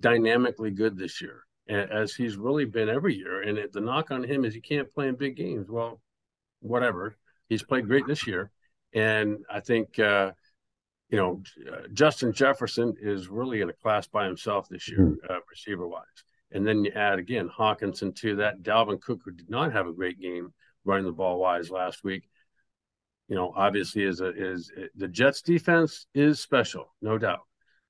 dynamically 0.00 0.70
good 0.70 0.96
this 0.96 1.20
year 1.20 1.45
as 1.68 2.14
he's 2.14 2.36
really 2.36 2.64
been 2.64 2.88
every 2.88 3.14
year. 3.14 3.42
And 3.42 3.58
the 3.72 3.80
knock 3.80 4.10
on 4.10 4.22
him 4.22 4.44
is 4.44 4.54
he 4.54 4.60
can't 4.60 4.92
play 4.92 5.08
in 5.08 5.16
big 5.16 5.36
games. 5.36 5.68
Well, 5.68 6.00
whatever. 6.60 7.16
He's 7.48 7.62
played 7.62 7.86
great 7.86 8.06
this 8.06 8.26
year, 8.26 8.50
and 8.92 9.38
I 9.48 9.60
think 9.60 9.98
uh, 9.98 10.32
you 11.10 11.16
know 11.16 11.42
Justin 11.92 12.32
Jefferson 12.32 12.94
is 13.00 13.28
really 13.28 13.60
in 13.60 13.70
a 13.70 13.72
class 13.72 14.08
by 14.08 14.26
himself 14.26 14.68
this 14.68 14.88
year, 14.88 14.98
hmm. 14.98 15.14
uh, 15.28 15.38
receiver 15.48 15.86
wise. 15.86 16.04
And 16.52 16.66
then 16.66 16.84
you 16.84 16.92
add 16.92 17.18
again 17.18 17.48
Hockenson 17.48 18.14
to 18.16 18.36
that. 18.36 18.62
Dalvin 18.62 19.00
Cook, 19.00 19.20
who 19.24 19.32
did 19.32 19.50
not 19.50 19.72
have 19.72 19.86
a 19.86 19.92
great 19.92 20.20
game 20.20 20.52
running 20.84 21.06
the 21.06 21.12
ball 21.12 21.38
wise 21.38 21.70
last 21.70 22.04
week. 22.04 22.28
You 23.28 23.34
know, 23.34 23.52
obviously, 23.56 24.04
is 24.04 24.20
a, 24.20 24.28
is 24.28 24.70
the 24.96 25.08
Jets 25.08 25.42
defense 25.42 26.06
is 26.14 26.40
special, 26.40 26.94
no 27.02 27.18
doubt. 27.18 27.42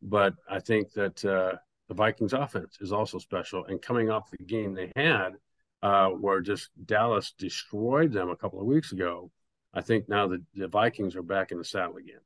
But 0.02 0.34
I 0.48 0.60
think 0.60 0.92
that 0.92 1.24
uh, 1.24 1.56
the 1.88 1.94
Vikings 1.94 2.32
offense 2.32 2.78
is 2.80 2.92
also 2.92 3.18
special. 3.18 3.64
And 3.66 3.80
coming 3.80 4.10
off 4.10 4.30
the 4.30 4.44
game 4.44 4.74
they 4.74 4.90
had, 4.96 5.30
uh, 5.82 6.08
where 6.08 6.40
just 6.40 6.70
Dallas 6.84 7.32
destroyed 7.38 8.12
them 8.12 8.30
a 8.30 8.36
couple 8.36 8.60
of 8.60 8.66
weeks 8.66 8.92
ago, 8.92 9.30
I 9.74 9.82
think 9.82 10.08
now 10.08 10.26
the, 10.26 10.42
the 10.54 10.68
Vikings 10.68 11.16
are 11.16 11.22
back 11.22 11.52
in 11.52 11.58
the 11.58 11.64
saddle 11.64 11.96
again. 11.96 12.20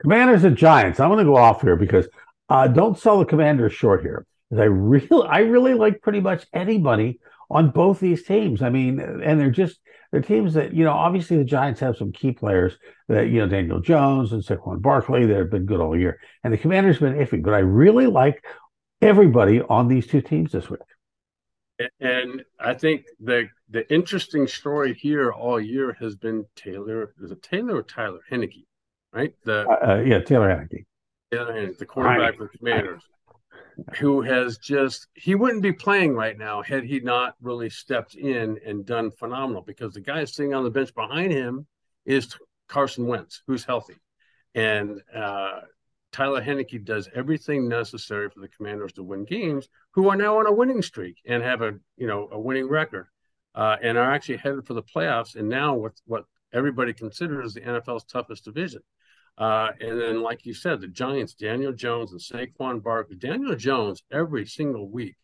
Commanders 0.00 0.44
and 0.44 0.56
Giants. 0.56 1.00
I'm 1.00 1.08
going 1.08 1.18
to 1.18 1.24
go 1.24 1.36
off 1.36 1.62
here 1.62 1.76
because 1.76 2.06
uh, 2.48 2.68
don't 2.68 2.98
sell 2.98 3.18
the 3.18 3.24
Commanders 3.24 3.72
short 3.72 4.02
here. 4.02 4.26
I 4.56 4.64
really, 4.64 5.28
I 5.28 5.40
really 5.40 5.74
like 5.74 6.00
pretty 6.00 6.20
much 6.20 6.46
anybody 6.54 7.20
on 7.50 7.70
both 7.70 8.00
these 8.00 8.24
teams. 8.24 8.62
I 8.62 8.70
mean, 8.70 9.00
and 9.00 9.38
they're 9.38 9.50
just 9.50 9.80
they're 10.10 10.22
teams 10.22 10.54
that 10.54 10.72
you 10.72 10.84
know. 10.84 10.92
Obviously, 10.92 11.36
the 11.36 11.44
Giants 11.44 11.80
have 11.80 11.96
some 11.96 12.12
key 12.12 12.32
players 12.32 12.78
that 13.08 13.28
you 13.28 13.40
know, 13.40 13.48
Daniel 13.48 13.80
Jones 13.80 14.32
and 14.32 14.42
Saquon 14.42 14.80
Barkley 14.80 15.26
that 15.26 15.36
have 15.36 15.50
been 15.50 15.66
good 15.66 15.80
all 15.80 15.98
year, 15.98 16.18
and 16.44 16.52
the 16.52 16.58
Commanders 16.58 16.98
been 16.98 17.14
iffy. 17.14 17.42
But 17.42 17.54
I 17.54 17.58
really 17.58 18.06
like 18.06 18.42
everybody 19.00 19.60
on 19.62 19.88
these 19.88 20.06
two 20.06 20.20
teams 20.20 20.52
this 20.52 20.68
week. 20.70 20.80
And 22.00 22.42
I 22.58 22.74
think 22.74 23.06
the 23.20 23.48
the 23.70 23.90
interesting 23.92 24.48
story 24.48 24.94
here 24.94 25.30
all 25.30 25.60
year 25.60 25.96
has 26.00 26.16
been 26.16 26.44
Taylor. 26.56 27.14
Is 27.22 27.30
it 27.30 27.42
Taylor 27.42 27.76
or 27.76 27.82
Tyler 27.82 28.20
Heinicke? 28.30 28.64
Right. 29.12 29.32
The 29.44 29.64
uh, 29.68 29.92
uh, 29.92 30.02
yeah, 30.04 30.18
Taylor 30.20 30.48
Heinicke. 30.48 30.84
Taylor 31.30 31.52
Heinicke, 31.52 31.78
the 31.78 31.86
quarterback 31.86 32.36
for 32.36 32.50
the 32.50 32.58
Commanders, 32.58 33.02
who 33.96 34.22
has 34.22 34.58
just 34.58 35.06
he 35.14 35.36
wouldn't 35.36 35.62
be 35.62 35.72
playing 35.72 36.14
right 36.14 36.36
now 36.36 36.62
had 36.62 36.82
he 36.82 36.98
not 36.98 37.34
really 37.40 37.70
stepped 37.70 38.16
in 38.16 38.58
and 38.66 38.84
done 38.84 39.12
phenomenal. 39.12 39.62
Because 39.62 39.94
the 39.94 40.00
guy 40.00 40.24
sitting 40.24 40.54
on 40.54 40.64
the 40.64 40.70
bench 40.70 40.92
behind 40.94 41.30
him 41.30 41.64
is 42.06 42.36
Carson 42.68 43.06
Wentz, 43.06 43.42
who's 43.46 43.64
healthy, 43.64 43.96
and 44.56 45.00
uh, 45.14 45.60
Tyler 46.12 46.42
Heinicke 46.42 46.84
does 46.84 47.08
everything 47.14 47.68
necessary 47.68 48.28
for 48.30 48.40
the 48.40 48.48
Commanders 48.48 48.92
to 48.94 49.02
win 49.02 49.24
games, 49.24 49.68
who 49.92 50.08
are 50.08 50.16
now 50.16 50.38
on 50.38 50.46
a 50.46 50.52
winning 50.52 50.82
streak 50.82 51.16
and 51.26 51.42
have 51.42 51.62
a 51.62 51.74
you 51.96 52.06
know 52.06 52.28
a 52.32 52.38
winning 52.38 52.68
record, 52.68 53.06
uh, 53.54 53.76
and 53.82 53.98
are 53.98 54.10
actually 54.10 54.38
headed 54.38 54.66
for 54.66 54.74
the 54.74 54.82
playoffs. 54.82 55.36
And 55.36 55.48
now 55.48 55.74
what 55.74 55.92
what 56.06 56.24
everybody 56.52 56.92
considers 56.92 57.54
the 57.54 57.60
NFL's 57.60 58.04
toughest 58.04 58.44
division. 58.44 58.80
Uh, 59.36 59.70
and 59.80 60.00
then, 60.00 60.22
like 60.22 60.44
you 60.44 60.52
said, 60.52 60.80
the 60.80 60.88
Giants, 60.88 61.34
Daniel 61.34 61.72
Jones 61.72 62.10
and 62.10 62.20
Saquon 62.20 62.82
Barkley. 62.82 63.16
Daniel 63.16 63.54
Jones 63.54 64.02
every 64.10 64.44
single 64.44 64.88
week 64.88 65.16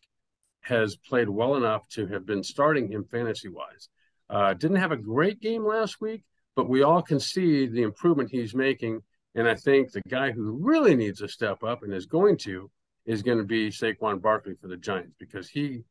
has 0.61 0.95
played 0.95 1.29
well 1.29 1.55
enough 1.55 1.87
to 1.89 2.07
have 2.07 2.25
been 2.25 2.43
starting 2.43 2.89
him 2.89 3.03
fantasy 3.11 3.49
wise. 3.49 3.89
Uh, 4.29 4.53
didn't 4.53 4.77
have 4.77 4.91
a 4.91 4.97
great 4.97 5.41
game 5.41 5.65
last 5.65 5.99
week, 5.99 6.23
but 6.55 6.69
we 6.69 6.81
all 6.81 7.01
can 7.01 7.19
see 7.19 7.67
the 7.67 7.83
improvement 7.83 8.31
he's 8.31 8.55
making 8.55 9.01
and 9.35 9.47
I 9.47 9.55
think 9.55 9.91
the 9.91 10.01
guy 10.07 10.31
who 10.31 10.57
really 10.61 10.95
needs 10.95 11.19
to 11.19 11.27
step 11.27 11.63
up 11.63 11.83
and 11.83 11.93
is 11.93 12.05
going 12.05 12.37
to 12.39 12.71
is 13.05 13.21
going 13.21 13.37
to 13.37 13.43
be 13.43 13.69
Saquon 13.69 14.21
Barkley 14.21 14.55
for 14.59 14.67
the 14.67 14.77
Giants 14.77 15.15
because 15.19 15.47
he 15.47 15.83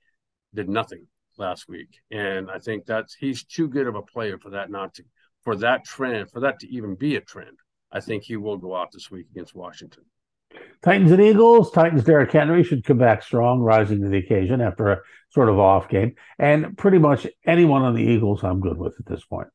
did 0.55 0.69
nothing 0.69 1.07
last 1.37 1.69
week. 1.69 2.01
And 2.11 2.51
I 2.51 2.59
think 2.59 2.87
that's 2.87 3.15
he's 3.15 3.45
too 3.45 3.69
good 3.69 3.87
of 3.87 3.95
a 3.95 4.03
player 4.03 4.39
for 4.39 4.51
that 4.51 4.71
not 4.71 4.95
to 4.95 5.05
for 5.43 5.57
that 5.57 5.85
trend, 5.85 6.31
for 6.31 6.41
that 6.41 6.59
to 6.61 6.69
even 6.69 6.95
be 6.95 7.17
a 7.17 7.21
trend. 7.21 7.59
I 7.93 8.01
think 8.01 8.25
he 8.25 8.37
will 8.37 8.57
go 8.57 8.75
out 8.75 8.91
this 8.93 9.11
week 9.11 9.27
against 9.31 9.55
Washington. 9.55 10.05
Titans 10.83 11.13
and 11.13 11.21
Eagles. 11.21 11.71
Titans 11.71 12.05
Derrick 12.05 12.33
Henry 12.33 12.63
should 12.65 12.85
come 12.85 12.99
back 12.99 13.23
strong, 13.23 13.61
rising 13.61 14.01
to 14.03 14.09
the 14.09 14.19
occasion 14.19 14.61
after 14.61 14.89
a 14.89 14.99
sort 15.31 15.49
of 15.49 15.59
off 15.59 15.89
game. 15.89 16.15
And 16.39 16.77
pretty 16.77 16.99
much 16.99 17.27
anyone 17.47 17.83
on 17.83 17.95
the 17.95 18.03
Eagles 18.03 18.43
I'm 18.43 18.61
good 18.61 18.79
with 18.79 18.95
at 18.99 19.07
this 19.07 19.25
point. 19.25 19.49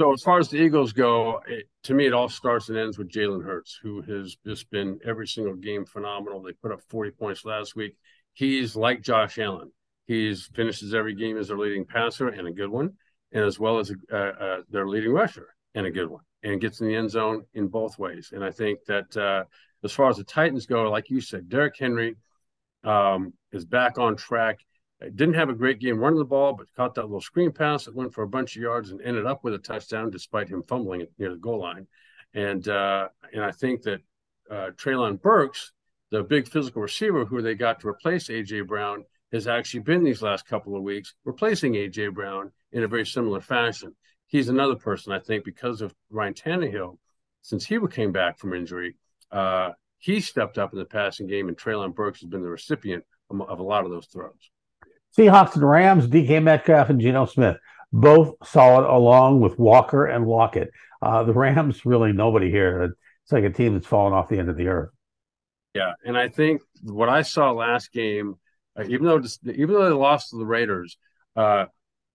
So 0.00 0.14
as 0.14 0.22
far 0.22 0.38
as 0.38 0.48
the 0.48 0.56
Eagles 0.56 0.94
go, 0.94 1.42
it, 1.46 1.68
to 1.82 1.92
me, 1.92 2.06
it 2.06 2.14
all 2.14 2.30
starts 2.30 2.70
and 2.70 2.78
ends 2.78 2.96
with 2.96 3.10
Jalen 3.10 3.44
Hurts, 3.44 3.78
who 3.82 4.00
has 4.00 4.34
just 4.46 4.70
been 4.70 4.98
every 5.04 5.26
single 5.26 5.52
game 5.54 5.84
phenomenal. 5.84 6.40
They 6.40 6.52
put 6.52 6.72
up 6.72 6.80
40 6.88 7.10
points 7.10 7.44
last 7.44 7.76
week. 7.76 7.98
He's 8.32 8.74
like 8.74 9.02
Josh 9.02 9.38
Allen. 9.38 9.70
He's 10.06 10.48
finishes 10.54 10.94
every 10.94 11.14
game 11.14 11.36
as 11.36 11.48
their 11.48 11.58
leading 11.58 11.84
passer 11.84 12.28
and 12.28 12.48
a 12.48 12.50
good 12.50 12.70
one, 12.70 12.94
and 13.32 13.44
as 13.44 13.60
well 13.60 13.78
as 13.78 13.92
uh, 14.10 14.16
uh, 14.16 14.60
their 14.70 14.88
leading 14.88 15.12
rusher 15.12 15.48
and 15.74 15.84
a 15.84 15.90
good 15.90 16.08
one, 16.08 16.22
and 16.42 16.62
gets 16.62 16.80
in 16.80 16.88
the 16.88 16.96
end 16.96 17.10
zone 17.10 17.44
in 17.52 17.68
both 17.68 17.98
ways. 17.98 18.30
And 18.32 18.42
I 18.42 18.52
think 18.52 18.78
that 18.86 19.14
uh, 19.18 19.44
as 19.84 19.92
far 19.92 20.08
as 20.08 20.16
the 20.16 20.24
Titans 20.24 20.64
go, 20.64 20.90
like 20.90 21.10
you 21.10 21.20
said, 21.20 21.50
Derrick 21.50 21.74
Henry 21.78 22.16
um, 22.84 23.34
is 23.52 23.66
back 23.66 23.98
on 23.98 24.16
track. 24.16 24.60
Didn't 25.00 25.34
have 25.34 25.48
a 25.48 25.54
great 25.54 25.80
game 25.80 25.98
running 25.98 26.18
the 26.18 26.24
ball, 26.24 26.52
but 26.52 26.72
caught 26.74 26.94
that 26.94 27.02
little 27.02 27.20
screen 27.20 27.52
pass 27.52 27.84
that 27.84 27.94
went 27.94 28.12
for 28.12 28.22
a 28.22 28.28
bunch 28.28 28.54
of 28.54 28.62
yards 28.62 28.90
and 28.90 29.00
ended 29.00 29.24
up 29.24 29.42
with 29.42 29.54
a 29.54 29.58
touchdown 29.58 30.10
despite 30.10 30.48
him 30.48 30.62
fumbling 30.62 31.00
it 31.00 31.12
near 31.18 31.30
the 31.30 31.36
goal 31.36 31.60
line. 31.60 31.86
And 32.34 32.66
uh, 32.68 33.08
and 33.32 33.42
I 33.42 33.50
think 33.50 33.82
that 33.82 34.00
uh, 34.50 34.70
Treylon 34.76 35.20
Burks, 35.20 35.72
the 36.10 36.22
big 36.22 36.48
physical 36.48 36.82
receiver 36.82 37.24
who 37.24 37.40
they 37.40 37.54
got 37.54 37.80
to 37.80 37.88
replace 37.88 38.28
AJ 38.28 38.66
Brown, 38.66 39.04
has 39.32 39.46
actually 39.46 39.80
been 39.80 40.04
these 40.04 40.22
last 40.22 40.46
couple 40.46 40.76
of 40.76 40.82
weeks 40.82 41.14
replacing 41.24 41.74
AJ 41.74 42.12
Brown 42.12 42.52
in 42.72 42.82
a 42.82 42.88
very 42.88 43.06
similar 43.06 43.40
fashion. 43.40 43.94
He's 44.26 44.48
another 44.48 44.76
person 44.76 45.12
I 45.12 45.18
think 45.18 45.44
because 45.44 45.80
of 45.80 45.94
Ryan 46.10 46.34
Tannehill, 46.34 46.98
since 47.42 47.64
he 47.64 47.78
came 47.90 48.12
back 48.12 48.38
from 48.38 48.52
injury, 48.52 48.96
uh, 49.32 49.70
he 49.98 50.20
stepped 50.20 50.58
up 50.58 50.72
in 50.72 50.78
the 50.78 50.84
passing 50.84 51.26
game, 51.26 51.48
and 51.48 51.56
Treylon 51.56 51.94
Burks 51.94 52.20
has 52.20 52.28
been 52.28 52.42
the 52.42 52.48
recipient 52.48 53.04
of 53.30 53.58
a 53.58 53.62
lot 53.62 53.84
of 53.84 53.90
those 53.90 54.06
throws. 54.06 54.50
Seahawks 55.16 55.54
and 55.54 55.68
Rams, 55.68 56.06
DK 56.06 56.42
Metcalf 56.42 56.88
and 56.90 57.00
Geno 57.00 57.26
Smith, 57.26 57.56
both 57.92 58.34
solid 58.44 58.88
along 58.88 59.40
with 59.40 59.58
Walker 59.58 60.06
and 60.06 60.26
Lockett. 60.26 60.70
Uh, 61.02 61.24
the 61.24 61.32
Rams, 61.32 61.84
really 61.84 62.12
nobody 62.12 62.50
here. 62.50 62.94
It's 63.24 63.32
like 63.32 63.44
a 63.44 63.50
team 63.50 63.74
that's 63.74 63.86
fallen 63.86 64.12
off 64.12 64.28
the 64.28 64.38
end 64.38 64.50
of 64.50 64.56
the 64.56 64.68
earth. 64.68 64.90
Yeah, 65.74 65.92
and 66.04 66.18
I 66.18 66.28
think 66.28 66.62
what 66.82 67.08
I 67.08 67.22
saw 67.22 67.52
last 67.52 67.92
game, 67.92 68.36
uh, 68.78 68.84
even 68.84 69.06
though 69.06 69.22
even 69.44 69.74
though 69.74 69.84
they 69.84 69.94
lost 69.94 70.30
to 70.30 70.38
the 70.38 70.46
Raiders, 70.46 70.96
uh, 71.36 71.66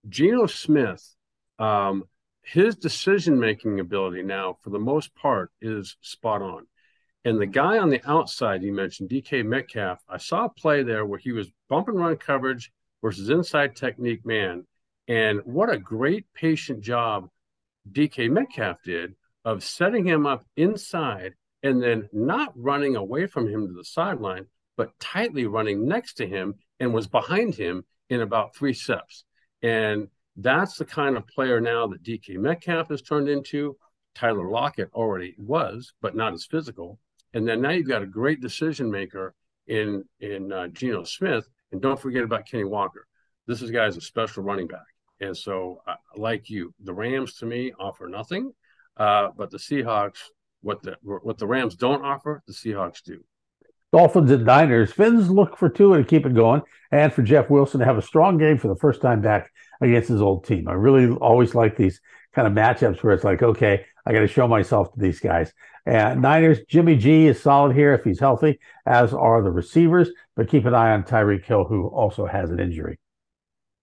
Geno 0.08 0.46
Smith, 0.46 1.16
um, 1.58 2.04
his 2.44 2.76
decision 2.76 3.40
making 3.40 3.80
ability 3.80 4.24
now, 4.24 4.58
for 4.62 4.70
the 4.70 4.80
most 4.80 5.16
part, 5.16 5.52
is 5.62 5.98
spot 6.02 6.42
on. 6.42 6.68
And 7.24 7.42
the 7.42 7.48
guy 7.48 7.80
on 7.80 7.90
the 7.90 8.02
outside 8.08 8.62
you 8.62 8.72
mentioned, 8.72 9.10
DK 9.10 9.44
Metcalf, 9.44 10.00
I 10.08 10.18
saw 10.18 10.46
a 10.46 10.50
play 10.50 10.84
there 10.84 11.06
where 11.06 11.18
he 11.18 11.32
was 11.32 11.52
bump 11.70 11.88
and 11.88 12.00
run 12.00 12.18
coverage 12.18 12.72
versus 13.06 13.30
inside 13.30 13.76
technique 13.76 14.26
man. 14.26 14.66
And 15.08 15.40
what 15.44 15.70
a 15.70 15.78
great 15.78 16.26
patient 16.34 16.82
job 16.82 17.30
DK 17.92 18.32
Metcalf 18.32 18.82
did 18.84 19.14
of 19.44 19.64
setting 19.64 20.08
him 20.08 20.26
up 20.26 20.44
inside 20.58 21.36
and 21.62 21.84
then 21.84 22.10
not 22.12 22.52
running 22.56 22.96
away 22.96 23.28
from 23.28 23.48
him 23.48 23.68
to 23.68 23.74
the 23.74 23.84
sideline, 23.84 24.48
but 24.76 25.00
tightly 25.00 25.46
running 25.46 25.88
next 25.88 26.16
to 26.16 26.26
him 26.26 26.56
and 26.80 26.96
was 26.96 27.06
behind 27.06 27.54
him 27.54 27.86
in 28.10 28.22
about 28.22 28.56
three 28.56 28.74
steps. 28.74 29.24
And 29.62 30.08
that's 30.36 30.78
the 30.78 30.86
kind 30.86 31.16
of 31.16 31.28
player 31.28 31.62
now 31.62 31.86
that 31.86 32.02
DK 32.02 32.40
Metcalf 32.40 32.90
has 32.90 33.04
turned 33.04 33.30
into. 33.30 33.78
Tyler 34.16 34.50
Lockett 34.50 34.90
already 34.96 35.36
was, 35.38 35.94
but 36.02 36.16
not 36.16 36.34
as 36.34 36.48
physical. 36.48 36.98
And 37.36 37.48
then 37.48 37.62
now 37.62 37.70
you've 37.70 37.88
got 37.88 38.02
a 38.02 38.08
great 38.08 38.42
decision 38.42 38.90
maker 38.90 39.36
in 39.68 40.06
in 40.20 40.52
uh, 40.52 40.70
Geno 40.70 41.04
Smith 41.04 41.48
and 41.72 41.82
don't 41.82 42.00
forget 42.00 42.24
about 42.24 42.48
Kenny 42.48 42.64
Walker. 42.64 43.08
This 43.48 43.62
is 43.62 43.72
guy's 43.72 43.98
a 43.98 44.02
special 44.02 44.44
running 44.44 44.68
back. 44.68 44.86
And 45.20 45.36
so, 45.36 45.82
uh, 45.88 45.96
like 46.18 46.50
you, 46.50 46.74
the 46.84 46.94
Rams 46.94 47.36
to 47.36 47.46
me 47.46 47.72
offer 47.80 48.08
nothing, 48.08 48.52
uh, 48.98 49.30
but 49.38 49.50
the 49.50 49.58
Seahawks, 49.58 50.20
what 50.62 50.82
the 50.84 50.98
what 51.02 51.38
the 51.38 51.48
Rams 51.48 51.76
don't 51.76 52.04
offer, 52.04 52.44
the 52.48 52.54
Seahawks 52.54 53.02
do. 53.04 53.24
Dolphins 53.94 54.32
and 54.32 54.46
Niners. 54.46 54.92
Fins 54.92 55.30
look 55.30 55.58
for 55.58 55.70
Tua 55.70 56.00
to 56.00 56.04
keep 56.04 56.26
it 56.26 56.34
going, 56.34 56.62
and 56.92 57.14
for 57.14 57.22
Jeff 57.22 57.50
Wilson 57.50 57.80
to 57.80 57.86
have 57.86 57.98
a 57.98 58.02
strong 58.02 58.38
game 58.38 58.58
for 58.58 58.68
the 58.68 58.76
first 58.76 59.02
time 59.02 59.22
back 59.22 59.50
against 59.80 60.10
his 60.10 60.22
old 60.22 60.46
team. 60.46 60.68
I 60.68 60.74
really 60.74 61.16
always 61.16 61.56
like 61.56 61.78
these 61.78 62.02
kind 62.34 62.48
of 62.48 62.54
matchups 62.54 63.02
where 63.04 63.14
it's 63.14 63.24
like, 63.24 63.42
okay, 63.42 63.86
I 64.06 64.12
got 64.12 64.20
to 64.20 64.28
show 64.28 64.48
myself 64.48 64.94
to 64.94 65.00
these 65.00 65.20
guys. 65.22 65.54
And 65.86 66.22
Niners, 66.22 66.60
Jimmy 66.68 66.96
G 66.96 67.28
is 67.28 67.42
solid 67.42 67.76
here 67.76 67.94
if 67.94 68.04
he's 68.04 68.20
healthy, 68.20 68.60
as 68.86 69.14
are 69.14 69.44
the 69.44 69.52
receivers. 69.52 70.10
But 70.36 70.50
keep 70.50 70.66
an 70.66 70.74
eye 70.74 70.92
on 70.92 71.04
Tyreek 71.04 71.46
Hill, 71.46 71.66
who 71.66 71.88
also 71.88 72.26
has 72.26 72.50
an 72.50 72.60
injury. 72.60 73.00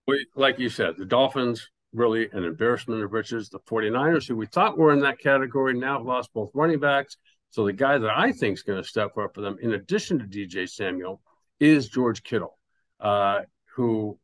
We, 0.08 0.26
like 0.34 0.58
you 0.58 0.68
said, 0.68 0.94
the 0.98 1.04
Dolphins 1.04 1.68
really 1.92 2.28
an 2.32 2.44
embarrassment 2.44 3.02
of 3.02 3.12
riches. 3.12 3.48
The 3.48 3.60
49ers, 3.60 4.26
who 4.26 4.36
we 4.36 4.46
thought 4.46 4.78
were 4.78 4.92
in 4.92 5.00
that 5.00 5.18
category, 5.18 5.74
now 5.74 5.98
have 5.98 6.06
lost 6.06 6.32
both 6.32 6.50
running 6.54 6.80
backs. 6.80 7.16
So 7.50 7.66
the 7.66 7.72
guy 7.72 7.98
that 7.98 8.10
I 8.10 8.32
think 8.32 8.54
is 8.54 8.62
going 8.62 8.82
to 8.82 8.88
step 8.88 9.16
up 9.18 9.34
for 9.34 9.42
them, 9.42 9.58
in 9.60 9.74
addition 9.74 10.18
to 10.18 10.24
DJ 10.24 10.68
Samuel, 10.68 11.20
is 11.60 11.88
George 11.88 12.22
Kittle, 12.22 12.58
uh, 12.98 13.40
who 13.76 14.18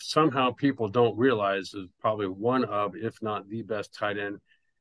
somehow 0.00 0.52
people 0.52 0.88
don't 0.88 1.18
realize 1.18 1.74
is 1.74 1.88
probably 2.00 2.28
one 2.28 2.64
of, 2.64 2.94
if 2.96 3.20
not 3.20 3.48
the 3.48 3.62
best 3.62 3.92
tight 3.92 4.18
end 4.18 4.38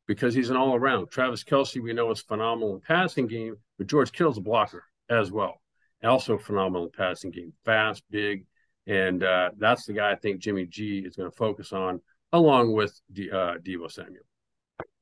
because 0.09 0.33
he's 0.33 0.49
an 0.49 0.57
all 0.57 0.73
around. 0.73 1.11
Travis 1.11 1.43
Kelce, 1.43 1.79
we 1.79 1.93
know, 1.93 2.09
is 2.09 2.19
phenomenal 2.19 2.73
in 2.73 2.81
passing 2.81 3.27
game, 3.27 3.55
but 3.77 3.85
George 3.85 4.11
Kittle's 4.11 4.39
a 4.39 4.41
blocker 4.41 4.83
as 5.07 5.31
well. 5.31 5.61
Also 6.03 6.35
phenomenal 6.35 6.85
in 6.85 6.91
passing 6.91 7.29
game, 7.29 7.53
fast, 7.63 8.01
big, 8.09 8.47
and 8.87 9.23
uh, 9.23 9.51
that's 9.59 9.85
the 9.85 9.93
guy 9.93 10.11
I 10.11 10.15
think 10.15 10.39
Jimmy 10.39 10.65
G 10.65 11.03
is 11.05 11.15
going 11.15 11.29
to 11.29 11.37
focus 11.37 11.73
on, 11.73 12.01
along 12.33 12.73
with 12.73 12.99
D, 13.13 13.29
uh, 13.29 13.59
Deebo 13.63 13.91
Samuel. 13.91 14.23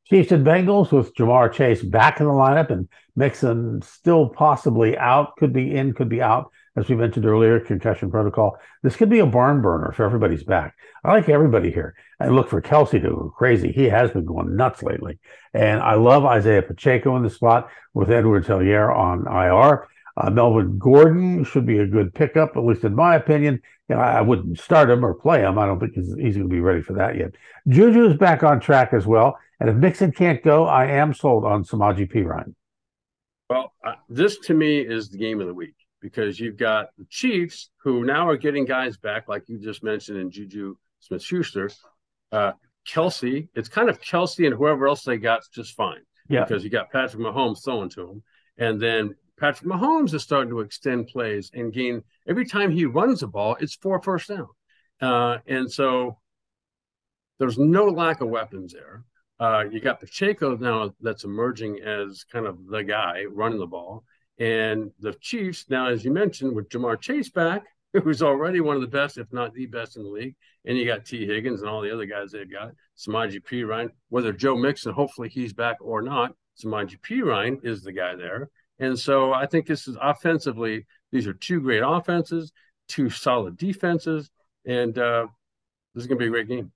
Chiefs 0.08 0.34
and 0.34 0.46
Bengals 0.46 0.91
with 0.91 1.15
Ja'Marr 1.15 1.54
Chase 1.54 1.82
back 1.82 2.20
in 2.20 2.26
the 2.26 2.32
lineup 2.34 2.70
and 2.70 2.89
Mixon 3.15 3.82
still 3.84 4.28
possibly 4.28 4.98
out, 4.98 5.38
could 5.38 5.54
be 5.54 5.74
in, 5.74 5.93
could 5.93 6.10
be 6.10 6.22
out 6.22 6.52
as 6.78 6.88
we 6.88 6.96
mentioned 6.96 7.26
earlier, 7.26 7.60
concussion 7.60 8.12
protocol. 8.12 8.58
This 8.84 8.96
could 8.96 9.10
be 9.10 9.20
a 9.20 9.26
barn 9.26 9.62
burner 9.62 9.92
for 9.94 10.06
everybody's 10.06 10.44
back. 10.44 10.76
I 11.04 11.12
like 11.12 11.28
everybody 11.28 11.72
here. 11.72 11.96
I 12.20 12.28
look 12.28 12.50
for 12.50 12.62
Kelce 12.62 12.92
to 12.92 13.00
go 13.00 13.34
crazy. 13.36 13.72
He 13.72 13.86
has 13.86 14.12
been 14.12 14.26
going 14.26 14.56
nuts 14.56 14.84
lately. 14.84 15.18
And 15.56 15.82
I 15.82 15.96
love 15.96 16.24
Isaiah 16.24 16.62
Pacheco 16.62 17.16
in 17.18 17.24
the 17.24 17.32
spot 17.32 17.70
with 17.96 18.12
Edwards 18.12 18.48
Helaire 18.48 18.96
on 18.96 19.26
IR. 19.28 19.88
Uh, 20.16 20.30
Melvin 20.30 20.78
Gordon 20.78 21.44
should 21.44 21.66
be 21.66 21.80
a 21.80 21.88
good 21.88 22.13
pickup, 22.13 22.56
at 22.56 22.63
least 22.63 22.84
in 22.84 22.96
my 22.96 23.16
opinion. 23.16 23.60
You 23.90 23.96
know, 23.96 24.02
I 24.02 24.22
wouldn't 24.22 24.60
start 24.60 24.90
him 24.90 25.04
or 25.04 25.16
play 25.16 25.42
him. 25.42 25.58
I 25.58 25.66
don't 25.66 25.80
think 25.80 25.94
he's, 25.94 26.13
he's 26.16 26.36
going 26.36 26.50
to 26.50 26.54
be 26.54 26.60
ready 26.60 26.82
for 26.82 26.94
that 26.94 27.18
yet. 27.18 27.32
Juju 27.68 28.06
is 28.06 28.18
back 28.18 28.44
on 28.44 28.60
track 28.60 28.94
as 28.94 29.08
well. 29.08 29.40
And 29.60 29.70
if 29.70 29.76
Mixon 29.76 30.12
can't 30.12 30.44
go, 30.44 30.66
I 30.66 30.86
am 30.86 31.13
sold 31.16 31.44
on 31.44 31.63
Samaje 31.63 32.12
Perine. 32.12 32.54
Well, 33.50 33.74
uh, 33.84 33.94
this 34.10 34.38
to 34.40 34.54
me 34.54 34.80
is 34.80 35.10
the 35.10 35.18
game 35.18 35.42
of 35.42 35.48
the 35.48 35.54
week 35.54 35.74
because 36.08 36.39
you've 36.39 36.56
got 36.56 36.88
the 36.98 37.06
Chiefs 37.10 37.70
who 37.84 38.06
now 38.06 38.30
are 38.30 38.38
getting 38.38 38.63
guys 38.63 38.96
back, 38.96 39.28
like 39.28 39.43
you 39.48 39.60
just 39.60 39.84
mentioned, 39.84 40.17
in 40.17 40.32
Juju 40.32 40.76
Smith 41.02 41.22
Schuster. 41.22 41.70
Uh, 42.32 42.54
Kelce, 42.88 43.50
it's 43.56 43.67
kind 43.67 43.89
of 43.89 44.00
Kelce 44.00 44.46
and 44.46 44.56
whoever 44.56 44.88
else 44.88 45.04
they 45.04 45.17
got 45.17 45.41
just 45.54 45.76
fine. 45.76 46.00
Yeah. 46.30 46.46
Because 46.46 46.63
you 46.63 46.70
got 46.70 46.91
Patrick 46.91 47.22
Mahomes 47.22 47.62
throwing 47.62 47.89
to 47.89 48.10
him. 48.10 48.24
And 48.58 48.82
then 48.82 49.15
Patrick 49.38 49.70
Mahomes 49.70 50.13
is 50.13 50.24
starting 50.24 50.50
to 50.52 50.62
extend 50.62 51.08
plays 51.08 51.52
and 51.54 51.74
gain 51.74 52.04
every 52.26 52.46
time 52.46 52.72
he 52.72 52.86
runs 52.86 53.20
the 53.20 53.28
ball, 53.28 53.58
it's 53.60 53.76
four 53.76 54.02
first 54.02 54.30
down. 54.30 54.48
Uh, 55.02 55.39
and 55.46 55.70
so 55.70 56.17
there's 57.38 57.58
no 57.58 57.86
lack 57.86 58.22
of 58.22 58.30
weapons 58.30 58.74
there. 58.74 59.04
Uh, 59.39 59.65
you 59.70 59.82
got 59.82 60.00
Pacheco 60.00 60.56
now 60.56 60.93
that's 61.02 61.26
emerging 61.26 61.82
as 61.82 62.24
kind 62.32 62.46
of 62.48 62.65
the 62.67 62.84
guy 62.84 63.26
running 63.30 63.60
the 63.60 63.67
ball. 63.67 64.06
And 64.39 64.91
the 65.00 65.13
Chiefs, 65.13 65.65
now, 65.69 65.88
as 65.88 66.06
you 66.06 66.12
mentioned, 66.12 66.56
with 66.56 66.69
Ja'Marr 66.69 67.00
Chase 67.00 67.30
back, 67.30 67.63
who's 68.04 68.21
already 68.21 68.60
one 68.60 68.76
of 68.76 68.82
the 68.82 68.88
best, 68.88 69.17
if 69.17 69.32
not 69.32 69.54
the 69.54 69.65
best 69.65 69.97
in 69.97 70.04
the 70.04 70.10
league. 70.10 70.36
And 70.65 70.78
you 70.78 70.86
got 70.86 71.06
Tee 71.06 71.26
Higgins 71.26 71.62
and 71.62 71.69
all 71.69 71.82
the 71.82 71.93
other 71.93 72.06
guys 72.06 72.32
they've 72.32 72.52
got. 72.52 72.71
Samaje 72.97 73.67
Ryan, 73.67 73.91
whether 74.10 74.34
Joe 74.34 74.56
Mixon, 74.56 74.93
hopefully 74.93 75.30
he's 75.30 75.54
back 75.54 75.78
or 75.82 76.02
not, 76.02 76.34
Samaje 76.62 76.97
Ryan 77.23 77.60
is 77.63 77.84
the 77.84 77.91
guy 77.91 78.15
there. 78.15 78.50
And 78.80 78.97
so 78.97 79.34
I 79.34 79.45
think 79.45 79.65
this 79.65 79.88
is 79.88 79.97
offensively, 80.02 80.86
these 81.12 81.28
are 81.28 81.34
two 81.34 81.62
great 81.62 81.84
offenses, 81.86 82.52
two 82.88 83.10
solid 83.10 83.58
defenses, 83.58 84.30
and 84.65 84.97
uh, 84.97 85.28
this 85.93 86.04
is 86.04 86.08
going 86.08 86.19
to 86.19 86.23
be 86.23 86.28
a 86.28 86.32
great 86.32 86.47
game. 86.47 86.71